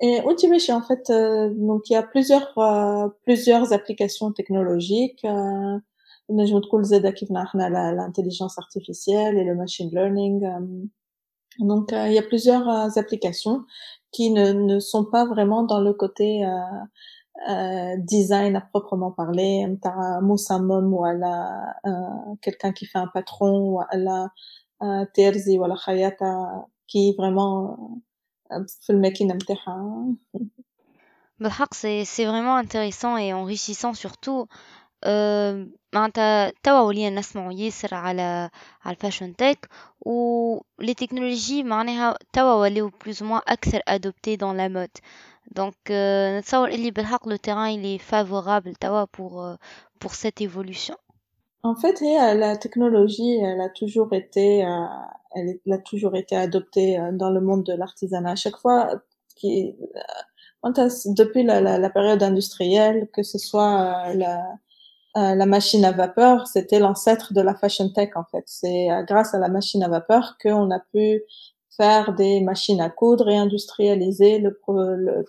Et 0.00 0.20
Ultimesh, 0.26 0.70
en 0.70 0.82
fait, 0.82 1.10
donc 1.56 1.88
il 1.88 1.94
y 1.94 1.96
a 1.96 2.02
plusieurs 2.02 2.54
plusieurs 3.24 3.72
applications 3.72 4.32
technologiques. 4.32 5.24
l'intelligence 7.68 8.58
artificielle 8.58 9.38
et 9.38 9.44
le 9.44 9.54
machine 9.54 9.90
learning. 9.92 10.88
Donc, 11.60 11.92
il 11.92 12.12
y 12.12 12.18
a 12.18 12.22
plusieurs 12.22 12.98
applications 12.98 13.64
qui 14.14 14.30
ne, 14.30 14.52
ne 14.52 14.78
sont 14.78 15.04
pas 15.04 15.26
vraiment 15.26 15.64
dans 15.64 15.80
le 15.80 15.92
côté 15.92 16.46
euh, 16.46 16.50
design 17.97 18.55
à 18.55 18.61
proprement 18.61 19.11
parler 19.11 19.65
متاع 19.65 20.19
مصمم 20.19 20.93
ولا 20.93 21.73
quelqu'un 22.41 22.71
qui 22.71 22.85
fait 22.85 22.99
un 22.99 23.07
patron 23.07 23.51
ولا 23.51 24.29
تيرزي 25.13 25.59
ولا 25.59 25.75
خياطة 25.75 26.65
qui 26.91 27.15
vraiment 27.17 27.79
في 28.81 28.89
الماكينة 28.89 29.33
متاعها 29.33 30.05
بالحق 31.39 31.73
سي 31.73 32.05
سي 32.05 32.25
فريمون 32.25 32.59
انتريسون 32.59 33.11
اي 33.11 33.33
انريشيسون 33.33 33.93
سورتو 33.93 34.45
معناتها 35.93 36.51
توا 36.63 36.79
ولينا 36.79 37.19
نسمعوا 37.19 37.53
ياسر 37.53 37.95
على 37.95 38.49
على 38.85 38.95
الفاشن 38.95 39.35
تك 39.35 39.69
و 40.01 40.61
لي 40.79 40.93
تكنولوجي 40.93 41.63
معناها 41.63 42.15
توا 42.33 42.53
ولاو 42.53 42.91
بلوز 43.03 43.23
موان 43.23 43.41
اكثر 43.47 43.79
ادوبتي 43.87 44.35
دون 44.35 44.57
لا 44.57 44.67
مود 44.67 44.89
Donc, 45.55 45.73
euh, 45.89 46.41
le 46.41 47.37
terrain 47.37 47.69
il 47.69 47.83
est 47.85 47.97
favorable 47.97 48.73
pour, 49.11 49.43
euh, 49.43 49.55
pour 49.99 50.13
cette 50.13 50.41
évolution. 50.41 50.95
En 51.63 51.75
fait, 51.75 51.99
la 52.01 52.55
technologie, 52.55 53.37
elle 53.37 53.59
a 53.59 53.69
toujours 53.69 54.13
été, 54.13 54.63
euh, 54.63 54.85
elle, 55.35 55.59
a 55.71 55.77
toujours 55.79 56.15
été 56.15 56.35
adoptée 56.35 56.99
dans 57.13 57.31
le 57.31 57.41
monde 57.41 57.63
de 57.63 57.73
l'artisanat. 57.73 58.31
À 58.31 58.35
chaque 58.35 58.57
fois, 58.57 59.01
qui, 59.35 59.75
depuis 60.63 61.43
la, 61.43 61.77
la, 61.85 61.89
période 61.89 62.21
industrielle, 62.21 63.09
que 63.11 63.23
ce 63.23 63.37
soit 63.37 64.13
la, 64.13 64.37
la 65.14 65.46
machine 65.46 65.84
à 65.84 65.92
vapeur, 65.92 66.46
c'était 66.46 66.78
l'ancêtre 66.78 67.32
de 67.32 67.40
la 67.40 67.54
fashion 67.54 67.88
tech 67.90 68.10
en 68.16 68.24
fait. 68.24 68.44
C'est 68.46 68.88
grâce 69.06 69.34
à 69.34 69.38
la 69.38 69.48
machine 69.48 69.82
à 69.82 69.88
vapeur 69.88 70.36
qu'on 70.42 70.70
a 70.70 70.80
pu 70.92 71.22
faire 71.76 72.14
des 72.14 72.40
machines 72.40 72.80
à 72.80 72.90
coudre 72.90 73.28
et 73.28 73.36
industrialiser 73.36 74.38
le, 74.38 74.58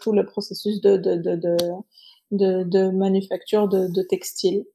tout 0.01 0.12
le 0.12 0.25
processus 0.25 0.82
de, 0.82 0.98
de, 0.98 1.15
de, 1.15 1.36
de, 1.36 1.58
de, 2.32 2.63
de 2.63 2.89
manufacture 2.89 3.67
de, 3.67 3.88
de 3.88 4.02
textiles. 4.02 4.65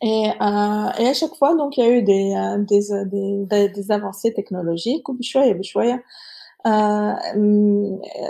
Et, 0.00 0.28
euh, 0.28 0.88
et 0.98 1.08
à 1.08 1.14
chaque 1.14 1.34
fois, 1.36 1.54
donc, 1.54 1.76
il 1.76 1.84
y 1.84 1.86
a 1.86 1.90
eu 1.90 2.02
des, 2.02 2.34
euh, 2.34 2.58
des, 2.58 3.46
des, 3.46 3.68
des, 3.68 3.90
avancées 3.90 4.32
technologiques, 4.32 5.04
euh, 6.66 7.14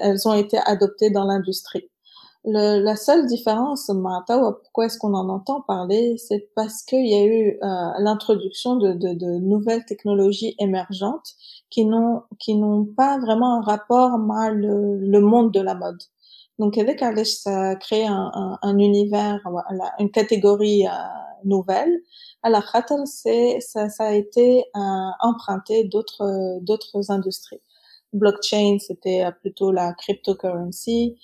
elles 0.03 0.29
ont 0.29 0.35
été 0.35 0.59
adoptées 0.67 1.11
dans 1.11 1.25
l'industrie. 1.25 1.89
Le, 2.47 2.81
la 2.83 2.95
seule 2.97 3.27
différence, 3.27 3.89
pourquoi 4.63 4.87
est-ce 4.87 4.99
qu'on 4.99 5.15
en 5.15 5.31
entend 5.31 5.63
parler, 5.63 6.17
c'est 6.19 6.51
parce 6.55 6.83
qu'il 6.83 7.07
y 7.07 7.15
a 7.15 7.25
eu 7.25 7.59
euh, 7.63 7.91
l'introduction 8.01 8.77
de, 8.77 8.93
de, 8.93 9.15
de, 9.15 9.39
nouvelles 9.39 9.87
technologies 9.87 10.55
émergentes 10.59 11.33
qui 11.71 11.87
n'ont 11.87 12.23
qui 12.39 12.55
n'ont 12.57 12.85
pas 12.85 13.19
vraiment 13.19 13.57
un 13.57 13.63
rapport 13.63 14.19
avec 14.19 14.51
le, 14.51 14.99
le 14.99 15.21
monde 15.21 15.53
de 15.53 15.61
la 15.61 15.75
mode. 15.75 15.99
Donc 16.59 16.77
avec 16.77 17.03
ça 17.43 17.71
a 17.71 17.77
créé 17.77 18.07
un, 18.07 18.31
un, 18.35 18.59
un 18.61 18.79
univers, 18.79 19.41
une 19.99 20.11
catégorie 20.11 20.87
euh, 20.87 20.91
nouvelle. 21.45 21.99
Alors 22.43 22.65
c'est 23.07 23.59
ça, 23.61 23.89
ça 23.89 24.05
a 24.09 24.13
été 24.13 24.65
euh, 24.77 24.81
emprunté 25.21 25.85
d'autres 25.85 26.59
d'autres 26.61 27.11
industries. 27.11 27.61
Blockchain, 28.13 28.79
c'était 28.81 29.25
plutôt 29.41 29.73
la 29.73 29.93
cryptocurrency. 29.95 31.17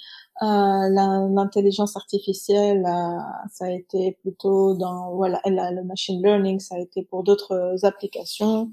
Euh, 0.44 0.90
l'intelligence 1.30 1.96
artificielle, 1.96 2.86
euh, 2.86 3.20
ça 3.54 3.66
a 3.66 3.70
été 3.72 4.18
plutôt 4.22 4.74
dans 4.74 5.14
voilà, 5.16 5.40
le 5.46 5.82
machine 5.84 6.22
learning, 6.22 6.60
ça 6.60 6.76
a 6.76 6.80
été 6.80 7.04
pour 7.04 7.24
d'autres 7.24 7.78
applications. 7.84 8.70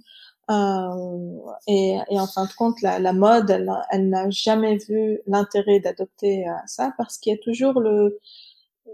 Euh, 0.50 1.38
et, 1.68 1.98
et, 2.10 2.18
en 2.18 2.26
fin 2.26 2.46
de 2.46 2.52
compte, 2.54 2.82
la, 2.82 2.98
la 2.98 3.12
mode, 3.12 3.48
elle, 3.50 3.72
elle 3.90 4.08
n'a 4.08 4.28
jamais 4.30 4.76
vu 4.76 5.20
l'intérêt 5.28 5.78
d'adopter 5.78 6.46
ça 6.66 6.92
parce 6.98 7.16
qu'il 7.18 7.32
y 7.32 7.36
a 7.36 7.38
toujours 7.38 7.78
le 7.80 8.18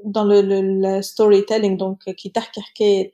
dans 0.04 0.24
le, 0.24 0.42
le, 0.42 0.60
le 0.60 1.02
storytelling 1.02 1.76
donc 1.78 2.04
qui 2.14 2.30
تحكي 2.30 3.12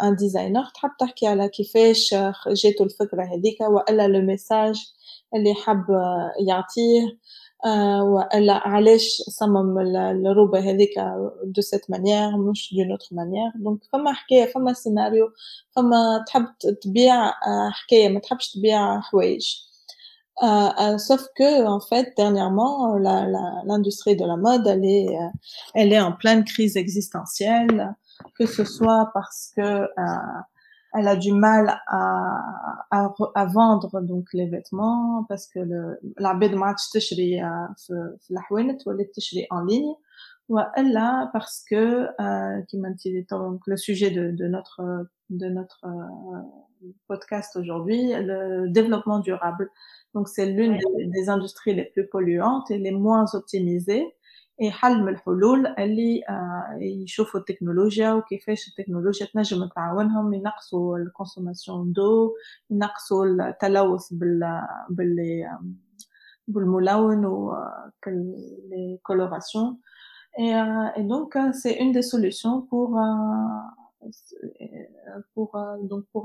un 0.00 0.12
designer 0.12 0.72
تحب 0.74 0.90
تحكي 0.98 1.26
على 1.26 1.48
كيفاش 1.48 2.14
جاته 2.48 2.84
الفكرة 2.84 3.22
هذيك 3.22 3.60
والا 3.60 4.08
le 4.08 4.36
message 4.36 4.94
اللي 5.34 5.54
حب 5.54 5.84
يعطيه 6.46 7.18
والا 8.02 8.52
علاش 8.52 9.22
صمم 9.28 9.78
الروبه 9.78 10.58
هذيك 10.58 10.90
دو 11.44 11.60
سيت 11.60 11.90
مانيير 11.90 12.36
مش 12.36 12.74
دون 12.76 12.90
اوتر 12.90 13.08
مانيير 13.12 13.50
دونك 13.56 13.80
فما 13.92 14.12
حكايه 14.12 14.46
فما 14.46 14.72
سيناريو 14.72 15.28
فما 15.76 16.24
تحب 16.26 16.46
تبيع 16.82 17.32
حكايه 17.70 18.08
ما 18.08 18.20
تحبش 18.20 18.52
تبيع 18.52 19.00
حوايج 19.00 19.46
Euh, 20.42 20.98
sauf 20.98 21.28
que 21.36 21.64
en 21.64 21.78
fait 21.78 22.12
dernièrement 22.16 22.96
l'industrie 23.66 24.16
de 24.16 24.24
la 24.24 24.36
mode 24.36 24.66
elle 24.66 24.84
est 24.84 25.16
elle 25.74 25.92
est 25.92 26.00
en 26.00 26.10
pleine 26.10 26.42
crise 26.44 26.76
existentielle 26.76 27.94
que 28.36 28.44
ce 28.44 28.64
soit 28.64 29.10
parce 29.14 29.52
que 29.56 29.60
euh, 29.60 30.40
elle 30.94 31.08
a 31.08 31.16
du 31.16 31.32
mal 31.32 31.80
à, 31.86 32.86
à, 32.90 33.12
à, 33.34 33.46
vendre 33.46 34.00
donc 34.00 34.28
les 34.32 34.46
vêtements 34.46 35.24
parce 35.28 35.46
que 35.48 35.58
le 35.58 35.98
العباد 36.20 36.54
ما 36.54 36.66
عادش 36.66 36.90
تشري 36.90 37.40
في, 37.76 38.16
في 38.20 38.30
الحوانت 38.30 38.86
ولات 38.86 39.10
تشري 39.14 39.46
en 39.52 39.64
ligne 39.66 39.96
والا 40.48 41.32
parce 41.34 41.64
que 41.70 42.04
euh, 42.20 42.60
كما 42.68 42.96
donc 43.30 43.60
le 43.66 43.76
sujet 43.76 44.10
de, 44.10 44.30
de 44.30 44.46
notre 44.46 45.06
de 45.30 45.48
notre 45.48 45.84
euh, 45.84 46.88
podcast 47.08 47.56
aujourd'hui 47.56 48.12
le 48.12 48.68
développement 48.68 49.18
durable 49.18 49.70
donc 50.14 50.28
c'est 50.28 50.46
l'une 50.46 50.78
des, 50.78 51.06
des 51.06 51.28
industries 51.28 51.74
les 51.74 51.86
plus 51.86 52.06
polluantes 52.06 52.70
et 52.70 52.78
les 52.78 52.92
moins 52.92 53.26
optimisées 53.34 54.06
اي 54.62 54.70
حل 54.70 55.02
من 55.02 55.08
الحلول 55.08 55.66
اللي 55.66 56.22
يشوفوا 56.80 57.40
التكنولوجيا 57.40 58.12
وكيفاش 58.12 58.68
التكنولوجيا 58.68 59.26
تنجم 59.26 59.68
تعاونهم 59.68 60.34
ينقصوا 60.34 60.98
الكونسوماسيون 60.98 61.92
دو 61.92 62.34
ينقصوا 62.70 63.26
التلوث 63.26 64.12
بال 64.12 64.60
بال 64.90 65.44
بالملون 66.48 67.26
و 67.26 67.54
les 68.72 69.00
colorations 69.02 69.78
et, 70.38 70.52
et 70.98 71.04
donc 71.12 71.38
c'est 71.60 71.76
une 71.82 71.92
des 71.92 72.02
solutions 72.02 72.62
pour 72.70 72.90
pour 75.34 75.50
donc 75.90 76.04
pour 76.12 76.24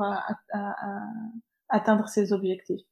atteindre 1.69 2.07
ces 2.09 2.33
objectifs 2.33 2.85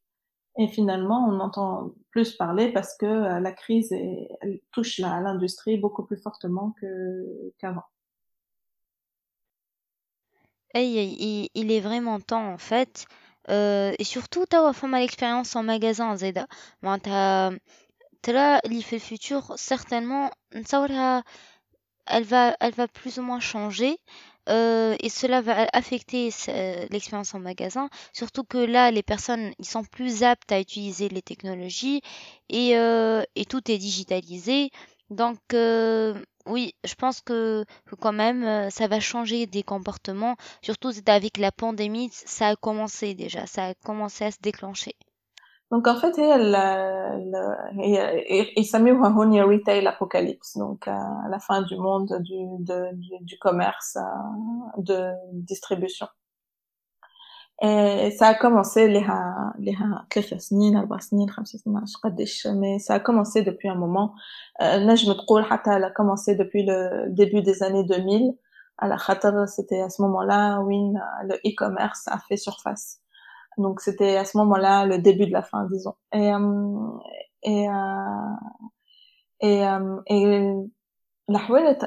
et 0.59 0.67
finalement, 0.67 1.27
on 1.27 1.39
entend 1.39 1.91
plus 2.09 2.35
parler 2.35 2.71
parce 2.71 2.97
que 2.97 3.05
euh, 3.05 3.39
la 3.39 3.51
crise 3.51 3.91
elle 3.91 4.59
touche 4.71 4.97
l'industrie 4.99 5.77
beaucoup 5.77 6.03
plus 6.03 6.17
fortement 6.17 6.73
qu'avant. 7.59 7.83
il, 10.73 11.49
il, 11.53 11.71
est 11.71 11.79
vraiment 11.79 12.19
temps, 12.19 12.53
en 12.53 12.57
fait, 12.57 13.05
et 13.49 14.03
surtout 14.03 14.45
توا 14.45 14.71
فما 14.71 14.99
l'expérience 14.99 15.55
en 15.55 15.63
magasin 15.63 16.15
زادا 16.15 16.47
معناتها 16.81 17.59
ترى 18.23 18.59
اللي 18.65 18.81
في 18.81 18.99
الfutur 18.99 19.55
certainement 19.55 20.31
نتصورها 20.55 21.23
elle 22.07 22.23
va 22.23 22.55
elle 22.59 22.73
va 22.73 22.87
plus 22.87 23.19
ou 23.19 23.21
moins 23.21 23.39
changer 23.39 23.97
et 24.48 25.08
cela 25.08 25.40
va 25.40 25.66
affecter 25.72 26.30
l'expérience 26.90 27.34
en 27.34 27.40
magasin 27.40 27.88
surtout 28.12 28.44
que 28.44 28.58
là 28.58 28.90
les 28.90 29.02
personnes 29.02 29.52
ils 29.58 29.66
sont 29.66 29.84
plus 29.84 30.22
aptes 30.22 30.50
à 30.52 30.60
utiliser 30.60 31.08
les 31.08 31.22
technologies 31.22 32.02
et 32.48 32.70
et 32.72 33.44
tout 33.48 33.70
est 33.70 33.78
digitalisé 33.78 34.70
donc 35.10 35.38
oui, 36.46 36.74
je 36.84 36.94
pense 36.94 37.20
que, 37.20 37.64
que 37.86 37.94
quand 37.94 38.12
même, 38.12 38.70
ça 38.70 38.88
va 38.88 39.00
changer 39.00 39.46
des 39.46 39.62
comportements. 39.62 40.36
Surtout 40.62 40.90
avec 41.06 41.36
la 41.38 41.52
pandémie, 41.52 42.10
ça 42.12 42.48
a 42.48 42.56
commencé 42.56 43.14
déjà, 43.14 43.46
ça 43.46 43.66
a 43.68 43.74
commencé 43.74 44.24
à 44.24 44.30
se 44.30 44.38
déclencher. 44.40 44.94
Donc 45.71 45.87
en 45.87 45.95
fait, 45.95 46.19
هي 46.19 46.35
ال 46.35 46.55
هي 47.71 48.25
يسميوها 48.57 49.09
هون 49.09 49.43
retail 49.43 49.87
apocalypse, 49.87 50.57
donc 50.57 50.87
à 50.87 51.27
la 51.29 51.39
fin 51.39 51.61
du 51.61 51.75
monde 51.77 52.21
du, 52.21 52.39
de, 52.59 52.79
du, 52.93 53.11
du 53.21 53.37
commerce 53.39 53.97
de 54.77 55.11
distribution. 55.33 56.07
Et 57.61 58.11
ça 58.11 58.27
a 58.27 58.33
commencé 58.35 58.87
لها 58.87 59.53
لها 59.59 60.07
ثلاث 60.13 60.33
سنين 60.33 60.77
أربع 60.77 60.99
سنين 60.99 61.29
خمس 61.29 61.47
سنين 61.49 61.77
مش 61.77 61.97
قديش 61.97 62.47
mais 62.47 62.79
ça 62.79 62.93
a 62.93 62.99
commencé 62.99 63.41
depuis 63.41 63.67
un 63.67 63.75
moment 63.75 64.11
نجم 64.61 65.13
تقول 65.13 65.45
حتى 65.45 65.71
elle 65.71 65.83
a 65.83 65.89
commencé 65.89 66.35
depuis 66.35 66.63
le 66.63 67.07
début 67.09 67.41
des 67.41 67.63
années 67.63 67.83
2000 67.83 68.35
على 68.79 68.97
خاطر 68.97 69.47
c'était 69.47 69.81
à 69.81 69.89
ce 69.89 70.01
moment-là 70.01 70.59
où 70.61 70.69
le 71.23 71.35
e-commerce 71.45 72.07
a 72.07 72.19
fait 72.19 72.37
surface 72.37 73.00
donc 73.58 73.80
c'était 73.80 74.16
à 74.16 74.24
ce 74.24 74.36
moment-là 74.38 74.86
le 74.86 74.98
début 74.98 75.26
de 75.26 75.32
la 75.32 75.42
fin 75.42 75.66
disons 75.66 75.94
et 76.12 76.30
et 77.42 77.66
et, 79.40 79.62
et 80.08 80.54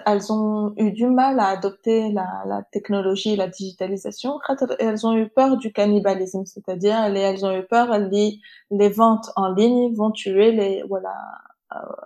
elles 0.05 0.31
ont 0.31 0.73
eu 0.77 0.91
du 0.91 1.07
mal 1.07 1.39
à 1.39 1.47
adopter 1.47 2.11
la, 2.11 2.43
la 2.45 2.63
technologie, 2.63 3.35
la 3.35 3.47
digitalisation. 3.47 4.39
Elles 4.79 5.05
ont 5.05 5.15
eu 5.15 5.29
peur 5.29 5.57
du 5.57 5.71
cannibalisme, 5.71 6.45
c'est-à-dire 6.45 6.97
elles 7.03 7.45
ont 7.45 7.55
eu 7.55 7.65
peur 7.65 7.97
les 7.97 8.39
les 8.71 8.89
ventes 8.89 9.29
en 9.35 9.49
ligne 9.49 9.93
vont 9.93 10.11
tuer 10.11 10.51
les 10.51 10.83
voilà 10.87 11.13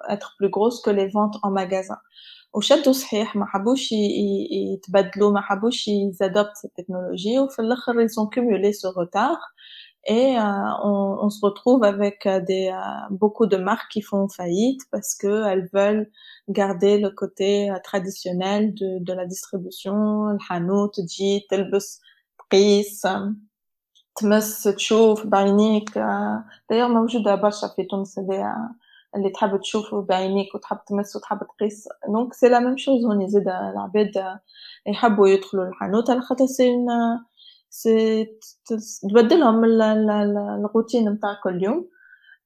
être 0.10 0.36
plus 0.38 0.50
grosses 0.50 0.82
que 0.82 0.90
les 0.90 1.08
ventes 1.08 1.38
en 1.44 1.52
magasin. 1.52 1.98
وشدوا 2.55 2.93
صحيح 2.93 3.37
ما 3.37 3.47
حبوش 3.47 3.93
يتبدلوا 3.93 5.33
ما 5.33 5.41
حبوش 5.41 5.89
يزادوبت 5.89 6.53
cette 6.57 6.83
technologie 6.83 7.39
وفي 7.39 7.59
الاخر 7.59 8.07
ils 8.07 8.21
ont 8.21 8.27
cumulé 8.27 8.73
ce 8.73 8.87
retard 8.87 9.41
et 10.07 10.39
euh, 10.39 10.43
on, 10.85 11.19
on, 11.25 11.31
se 11.31 11.41
retrouve 11.47 11.83
avec 11.83 12.29
des 12.51 12.69
euh, 12.69 12.79
beaucoup 13.11 13.47
de 13.47 13.57
marques 13.57 13.91
qui 13.91 14.03
font 14.03 14.29
faillite 14.29 14.83
parce 14.93 15.15
que 15.15 15.33
elles 15.51 15.69
veulent 15.73 16.11
garder 16.49 16.99
le 16.99 17.11
côté 17.11 17.73
traditionnel 17.85 18.75
de, 18.75 18.99
de 19.01 19.13
la 19.13 19.27
distribution 19.27 20.31
الحانوت 20.35 21.01
تجي 21.01 21.47
تلبس 21.51 22.01
تقيس 22.39 23.07
تمس 24.17 24.63
تشوف 24.63 25.27
بعينيك 25.27 25.91
d'ailleurs 26.69 26.91
موجودة 26.91 27.35
برشا 27.35 27.69
في 27.77 27.85
تونس 27.85 28.21
اللي 29.16 29.30
تحب 29.30 29.60
تشوف 29.62 29.96
بعينيك 29.96 30.56
وتحب 30.56 30.78
تمس 30.88 31.16
وتحب 31.16 31.40
تقيس. 31.60 31.88
دونك 32.08 32.34
سي 32.34 32.50
لا 32.50 32.60
ميم 32.60 32.78
شوز 32.78 33.06
هوني 33.06 33.30
زاد 33.30 33.48
العباد 33.48 34.40
يحبوا 34.88 35.28
يدخلوا 35.28 35.68
الحانوت 35.68 36.10
على 36.10 36.22
خاطر 36.22 36.46
سي 36.46 36.76
سي 37.70 38.26
تبدلهم 39.10 39.66
الروتين 39.66 41.10
نتاع 41.10 41.40
كل 41.44 41.64
يوم 41.64 41.90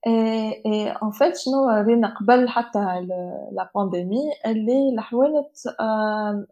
اي 0.07 0.91
ان 1.03 1.11
فيت 1.11 1.37
شنو 1.37 1.69
رينا 1.87 2.13
قبل 2.19 2.49
حتى 2.49 2.79
لا 3.51 3.71
بانديمي 3.75 4.21
اللي 4.45 4.89
الحوانت 4.93 5.49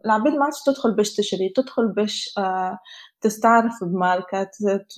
العباد 0.04 0.32
ما 0.32 0.44
عادش 0.44 0.62
تدخل 0.66 0.94
باش 0.94 1.14
تشري 1.14 1.48
تدخل 1.48 1.88
باش 1.88 2.34
تستعرف 3.20 3.84
بماركة 3.84 4.50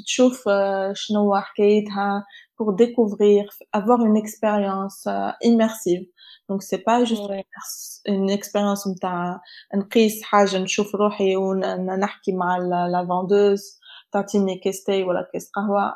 تشوف 0.04 0.48
شنو 0.92 1.36
حكايتها 1.36 2.24
pour 2.58 2.72
découvrir 2.72 3.42
avoir 3.72 4.00
une 4.08 4.16
expérience 4.16 5.08
immersive. 5.42 6.06
Donc 6.48 6.62
c'est 6.62 6.84
pas 6.90 7.04
juste 7.04 7.28
une 8.06 8.30
expérience 8.30 8.88
نتاع 8.88 9.40
نقيس 9.74 10.22
حاجة 10.22 10.58
نشوف 10.58 10.94
روحي 10.94 11.36
ونحكي 11.36 12.32
مع 12.32 12.58
la 12.58 13.04
vendeuse 13.08 13.80
تعطيني 14.12 14.58
كيس 14.58 14.84
تاي 14.84 15.02
ولا 15.04 15.28
كيس 15.32 15.50
قهوة 15.50 15.94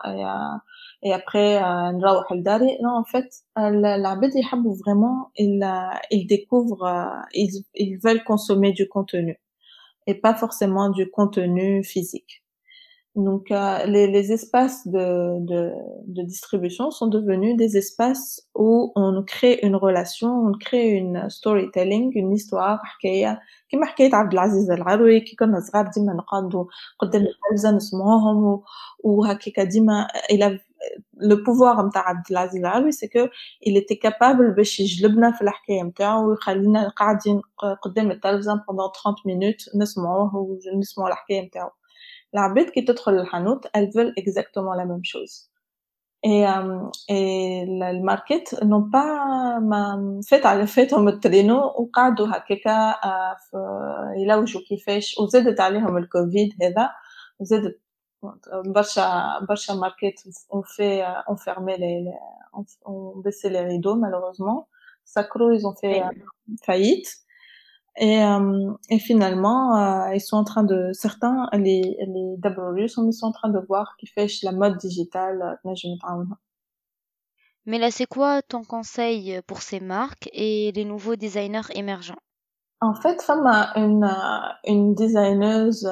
et 1.03 1.13
après 1.13 1.61
نروح 1.93 2.31
لداري 2.31 2.77
non 2.81 3.01
en 3.01 3.05
fait 3.11 3.29
العباد 3.57 4.35
يحبوا 4.35 4.75
vraiment 4.75 5.31
ils 5.39 5.63
ils 6.11 6.27
découvrent 6.27 7.25
ils 7.33 7.63
ils 7.75 7.97
veulent 8.03 8.23
consommer 8.23 8.71
du 8.73 8.87
contenu 8.87 9.39
et 10.07 10.15
pas 10.15 10.35
forcément 10.35 10.89
du 10.89 11.09
contenu 11.09 11.83
physique 11.83 12.43
donc, 13.15 13.51
euh, 13.51 13.85
les, 13.85 14.07
les, 14.07 14.31
espaces 14.31 14.87
de, 14.87 15.39
de, 15.45 15.71
de, 16.07 16.23
distribution 16.23 16.89
sont 16.89 17.05
devenus 17.05 17.55
des 17.55 17.77
espaces 17.77 18.41
où 18.55 18.91
on 18.95 19.23
crée 19.23 19.59
une 19.61 19.75
relation, 19.75 20.29
on 20.47 20.51
crée 20.57 20.87
une 20.89 21.29
storytelling, 21.29 22.11
une 22.15 22.31
histoire 22.31 22.79
حكاية 22.83 23.39
كيما 23.69 23.85
حكاية 23.85 24.15
عبد 24.15 24.33
العزيز 24.33 24.71
العروي 24.71 25.19
كي 25.19 25.35
كنا 25.35 25.59
صغار 25.59 25.89
ديما 25.95 26.13
نقعدوا 26.13 26.65
قدام 26.99 27.21
التلفزة 27.21 27.71
نسمعوهم 27.71 28.61
وهكاكا 29.03 29.63
ديما 29.63 30.07
إلى 30.31 30.59
لو 31.13 31.43
بوفوار 31.43 31.87
نتاع 31.87 32.09
عبد 32.09 32.25
العزيز 32.31 32.59
العروي 32.59 32.91
سي 32.91 33.07
كو 33.07 33.27
il 33.69 33.77
était 33.81 34.09
capable 34.09 34.55
باش 34.55 34.79
يجلبنا 34.79 35.31
في 35.31 35.41
الحكاية 35.41 35.83
نتاعو 35.83 36.29
ويخلينا 36.29 36.89
قاعدين 36.89 37.41
قدام 37.83 38.11
التلفزة 38.11 38.55
pendant 38.55 39.01
30 39.03 39.15
minutes 39.27 39.77
نسمعوه 39.81 40.35
ونسمعوا 40.35 41.09
الحكاية 41.09 41.41
نتاعو 41.41 41.69
العباد 42.33 42.69
كي 42.69 42.81
تدخل 42.81 43.13
الحانوت 43.13 43.67
elles 43.67 43.91
veulent 43.95 44.13
exactement 44.17 44.73
la 44.73 44.85
même 44.85 45.03
chose 45.03 45.53
et, 46.25 46.47
euh, 46.47 46.89
et 47.09 47.63
الماركت 47.83 48.63
نون 48.63 48.89
با 48.89 49.03
ما 49.59 50.21
فات 50.29 50.45
على 50.45 50.67
فاتهم 50.67 51.07
الترينو 51.07 51.57
وقعدوا 51.57 52.27
هكاكا 52.27 52.95
يلوجوا 54.17 54.61
كيفاش 54.69 55.15
وزادت 55.19 55.59
عليهم 55.61 55.97
الكوفيد 55.97 56.49
هذا 56.61 56.89
euh, 58.24 58.62
Bacha, 58.64 59.40
Bacha 59.46 59.74
Market, 59.74 60.16
ont 60.50 60.62
fait, 60.62 61.02
euh, 61.02 61.08
on 61.28 61.36
fermait 61.36 61.78
les, 61.78 62.00
les 62.02 62.14
on, 62.52 62.64
on, 62.84 63.18
baissait 63.18 63.50
les 63.50 63.60
rideaux, 63.60 63.94
malheureusement. 63.94 64.68
Sacro, 65.04 65.52
ils 65.52 65.66
ont 65.66 65.74
fait 65.74 66.02
euh, 66.02 66.10
faillite. 66.64 67.08
Et, 67.96 68.22
euh, 68.22 68.72
et 68.90 68.98
finalement, 68.98 69.76
euh, 69.76 70.14
ils 70.14 70.20
sont 70.20 70.36
en 70.36 70.44
train 70.44 70.62
de, 70.64 70.90
certains, 70.92 71.48
les, 71.52 71.80
les 71.80 72.36
Dabrorius, 72.38 72.96
ils 72.98 73.12
sont 73.12 73.26
en 73.26 73.32
train 73.32 73.48
de 73.48 73.58
voir 73.66 73.96
qui 73.98 74.06
fait 74.06 74.28
la 74.42 74.52
mode 74.52 74.76
digitale, 74.78 75.58
mais 75.64 75.74
je 75.74 75.88
ne 75.88 75.98
parle 76.00 76.28
pas. 76.28 76.38
mais 77.66 77.78
là, 77.78 77.90
c'est 77.90 78.06
quoi 78.06 78.42
ton 78.42 78.62
conseil 78.62 79.40
pour 79.46 79.62
ces 79.62 79.80
marques 79.80 80.28
et 80.32 80.70
les 80.72 80.84
nouveaux 80.84 81.16
designers 81.16 81.68
émergents? 81.74 82.22
En 82.81 82.95
fait, 82.95 83.21
femme 83.21 83.47
a 83.47 83.71
une, 83.77 84.09
une 84.65 84.93
designeuse, 84.93 85.89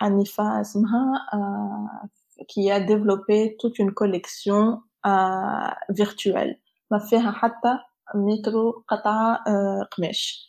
Hanifa 0.00 0.58
Asmha, 0.60 1.26
qui 2.48 2.70
a 2.70 2.80
développé 2.80 3.56
toute 3.60 3.78
une 3.78 3.92
collection 3.92 4.82
virtuelle. 5.90 6.58
ما 6.90 6.98
فيها 6.98 7.32
حتى 7.32 7.78
مترو 8.14 8.84
قطعة 8.88 9.44
قماش 9.90 10.48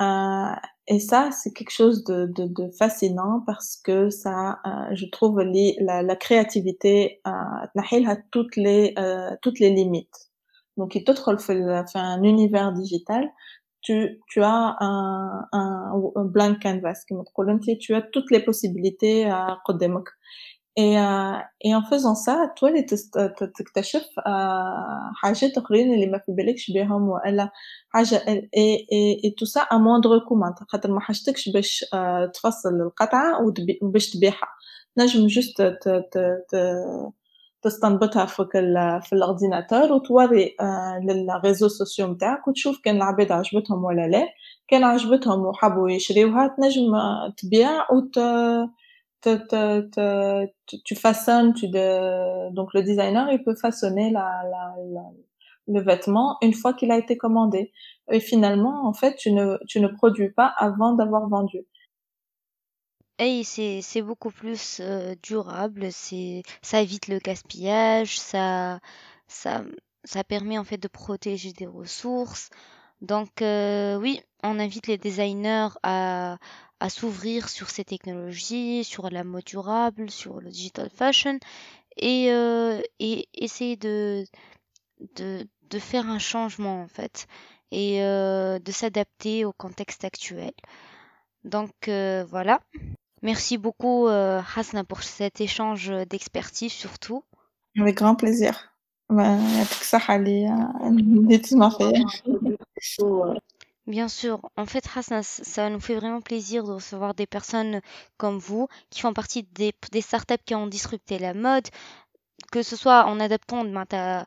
euh, 0.00 0.54
et 0.88 0.98
ça, 0.98 1.30
c'est 1.30 1.52
quelque 1.52 1.70
chose 1.70 2.02
de, 2.04 2.26
de, 2.26 2.46
de, 2.46 2.70
fascinant 2.70 3.42
parce 3.46 3.76
que 3.76 4.10
ça, 4.10 4.58
euh, 4.66 4.94
je 4.94 5.06
trouve 5.06 5.40
les, 5.40 5.76
la, 5.80 6.02
la, 6.02 6.16
créativité 6.16 7.20
euh, 7.26 8.16
toutes 8.32 8.56
les 8.56 8.94
euh, 8.98 9.30
toutes 9.42 9.60
les 9.60 9.70
limites. 9.70 10.30
Donc, 10.76 10.94
il 10.96 11.04
te 11.04 11.12
fait 11.14 11.98
un 11.98 12.22
univers 12.22 12.72
digital. 12.72 13.30
Tu, 13.86 14.20
tu 14.28 14.40
as 14.44 14.76
un, 14.78 15.48
un, 15.52 15.92
un 16.14 16.24
blank 16.24 16.62
canvas 16.62 17.04
tu 17.80 17.94
as 17.94 18.02
toutes 18.02 18.30
les 18.30 18.38
possibilités 18.38 19.24
à 19.24 19.58
قدامك 19.66 20.08
et, 20.76 20.98
euh, 20.98 21.32
et 21.60 21.74
en 21.74 21.82
faisant 21.82 22.14
ça 22.14 22.54
تولي 22.56 22.82
تكتشف 23.58 24.06
حاجات 25.14 25.58
اخرين 25.58 25.94
اللي 25.94 26.06
ما 26.06 26.18
في 26.18 26.32
بالكش 26.32 26.70
بهم 26.70 27.08
والا 27.08 27.50
حاجه 27.88 28.18
et, 28.18 28.86
et, 28.90 29.26
et 29.26 29.34
tout 29.34 29.46
ça 29.46 29.62
à 29.70 29.78
moindre 29.78 30.18
coût 30.18 30.64
خاطر 30.68 30.90
ما 30.92 31.00
حاجتكش 31.00 31.48
باش 31.48 31.84
تفصل 32.34 32.80
القطعه 32.80 33.52
وباش 33.82 34.10
تبيعها 34.10 34.48
نجم 34.98 35.26
جست 35.26 35.62
تستنبطها 37.66 38.26
في 38.26 38.44
في 39.02 39.12
الاورديناتور 39.12 39.92
وتوري 39.92 40.56
للريزو 41.02 41.68
سوسيو 41.68 42.06
نتاعك 42.06 42.48
وتشوف 42.48 42.80
كان 42.84 42.96
العباد 42.96 43.32
عجبتهم 43.32 43.84
ولا 43.84 44.08
لا 44.08 44.28
كان 44.68 44.84
عجبتهم 44.84 45.40
وحبوا 45.40 45.90
يشريوها 45.90 46.54
تنجم 46.56 46.92
تبيع 47.36 47.90
وت 47.92 48.18
tu 50.84 50.94
façonnes, 50.96 51.54
tu 51.54 51.68
de, 51.68 52.50
donc 52.52 52.74
le 52.74 52.82
designer, 52.82 53.30
il 53.30 53.42
peut 53.42 53.54
façonner 53.54 54.10
la, 54.10 54.42
la, 54.50 54.74
le 55.68 55.80
vêtement 55.80 56.38
une 56.42 56.54
fois 56.54 56.72
qu'il 56.72 56.90
a 56.90 56.98
été 56.98 57.16
commandé. 57.16 57.72
Et 58.10 58.20
finalement, 58.20 58.86
en 58.86 58.92
fait, 58.92 59.14
tu 59.16 59.32
ne, 59.32 59.58
tu 59.68 59.80
ne 59.80 59.88
produis 59.88 60.30
pas 60.30 60.52
avant 60.58 60.92
d'avoir 60.94 61.28
vendu. 61.28 61.60
Et 63.19 63.43
c'est, 63.43 63.81
c'est 63.81 64.01
beaucoup 64.03 64.29
plus 64.31 64.79
euh, 64.79 65.15
durable, 65.23 65.91
c'est, 65.91 66.43
ça 66.61 66.81
évite 66.81 67.07
le 67.07 67.17
gaspillage, 67.19 68.19
ça, 68.19 68.79
ça, 69.27 69.63
ça 70.03 70.23
permet 70.23 70.57
en 70.59 70.63
fait 70.63 70.77
de 70.77 70.87
protéger 70.87 71.51
des 71.53 71.65
ressources. 71.65 72.49
Donc 73.01 73.41
euh, 73.41 73.97
oui, 73.97 74.21
on 74.43 74.59
invite 74.59 74.87
les 74.87 74.97
designers 74.99 75.69
à, 75.83 76.37
à 76.79 76.89
s'ouvrir 76.89 77.49
sur 77.49 77.69
ces 77.71 77.83
technologies, 77.85 78.83
sur 78.83 79.09
la 79.09 79.23
mode 79.23 79.45
durable, 79.45 80.11
sur 80.11 80.39
le 80.39 80.49
digital 80.51 80.89
fashion 80.91 81.39
et, 81.97 82.31
euh, 82.31 82.81
et 82.99 83.29
essayer 83.33 83.77
de, 83.77 84.25
de, 85.15 85.47
de 85.69 85.79
faire 85.79 86.07
un 86.07 86.19
changement 86.19 86.81
en 86.83 86.87
fait 86.87 87.27
et 87.71 88.03
euh, 88.03 88.59
de 88.59 88.71
s'adapter 88.71 89.45
au 89.45 89.53
contexte 89.53 90.05
actuel. 90.05 90.53
Donc 91.45 91.87
euh, 91.89 92.25
voilà. 92.29 92.61
Merci 93.21 93.57
beaucoup 93.57 94.07
euh, 94.07 94.41
Hasna 94.55 94.83
pour 94.83 95.03
cet 95.03 95.41
échange 95.41 95.91
d'expertise 96.09 96.71
surtout. 96.71 97.23
Avec 97.79 97.97
grand 97.97 98.15
plaisir. 98.15 98.73
Bien 103.87 104.09
sûr, 104.09 104.41
en 104.57 104.65
fait, 104.65 104.83
Hasna, 104.95 105.23
ça 105.23 105.69
nous 105.69 105.79
fait 105.79 105.95
vraiment 105.95 106.19
plaisir 106.19 106.65
de 106.65 106.73
recevoir 106.73 107.13
des 107.13 107.25
personnes 107.25 107.79
comme 108.17 108.37
vous 108.37 108.67
qui 108.89 108.99
font 108.99 109.13
partie 109.13 109.43
des, 109.43 109.73
des 109.93 110.01
startups 110.01 110.43
qui 110.45 110.55
ont 110.55 110.67
disrupté 110.67 111.17
la 111.19 111.33
mode, 111.33 111.67
que 112.51 112.63
ce 112.63 112.75
soit 112.75 113.05
en 113.05 113.21
adaptant 113.21 113.63
ben, 113.63 114.25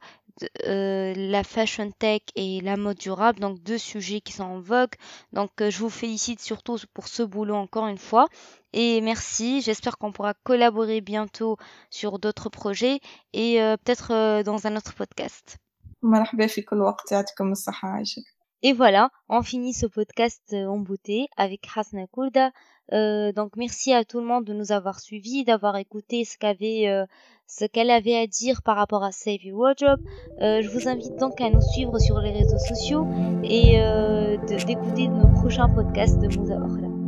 euh, 0.66 1.12
la 1.16 1.44
fashion 1.44 1.90
tech 1.90 2.22
et 2.37 2.61
la 2.61 2.76
mode 2.76 2.98
durable, 2.98 3.40
donc 3.40 3.62
deux 3.62 3.79
sujets 3.79 4.20
qui 4.20 4.33
sont 4.33 4.44
en 4.44 4.61
vogue. 4.61 4.94
Donc 5.33 5.50
euh, 5.61 5.70
je 5.70 5.79
vous 5.79 5.90
félicite 5.90 6.40
surtout 6.40 6.76
pour 6.94 7.09
ce 7.09 7.22
boulot 7.22 7.55
encore 7.55 7.87
une 7.87 7.98
fois. 7.98 8.26
Et 8.72 9.00
merci, 9.00 9.61
j'espère 9.61 9.98
qu'on 9.98 10.12
pourra 10.12 10.35
collaborer 10.35 11.00
bientôt 11.00 11.57
sur 11.90 12.18
d'autres 12.18 12.48
projets 12.48 13.00
et 13.33 13.61
euh, 13.61 13.76
peut-être 13.76 14.42
dans 14.42 14.66
un 14.66 14.76
autre 14.76 14.94
podcast. 14.94 15.59
Et 18.62 18.72
voilà, 18.72 19.11
on 19.29 19.42
finit 19.42 19.72
ce 19.72 19.87
podcast 19.87 20.42
en 20.53 20.79
beauté 20.79 21.29
avec 21.37 21.66
Hasna 21.74 22.07
Kourda. 22.07 22.50
Donc 22.90 23.57
merci 23.57 23.92
à 23.92 24.05
tout 24.05 24.20
le 24.20 24.26
monde 24.26 24.44
de 24.44 24.53
nous 24.53 24.72
avoir 24.72 25.00
suivis, 25.00 25.44
d'avoir 25.44 25.76
écouté 25.76 26.24
ce 26.24 26.37
ce 27.50 27.64
qu'elle 27.64 27.90
avait 27.90 28.16
à 28.16 28.26
dire 28.26 28.62
par 28.62 28.76
rapport 28.76 29.03
à 29.03 29.11
Save 29.11 29.44
Your 29.44 29.59
Wardrobe. 29.59 30.00
Euh, 30.40 30.62
je 30.62 30.68
vous 30.68 30.88
invite 30.88 31.16
donc 31.16 31.40
à 31.40 31.50
nous 31.50 31.61
suivre 31.61 31.98
sur 31.98 32.20
les 32.20 32.31
réseaux 32.31 32.59
sociaux 32.59 33.07
et 33.42 33.81
euh, 33.81 34.37
d'écouter 34.46 35.09
nos 35.09 35.29
prochains 35.40 35.68
podcasts 35.68 36.18
de 36.18 36.29
Mouza. 36.29 36.99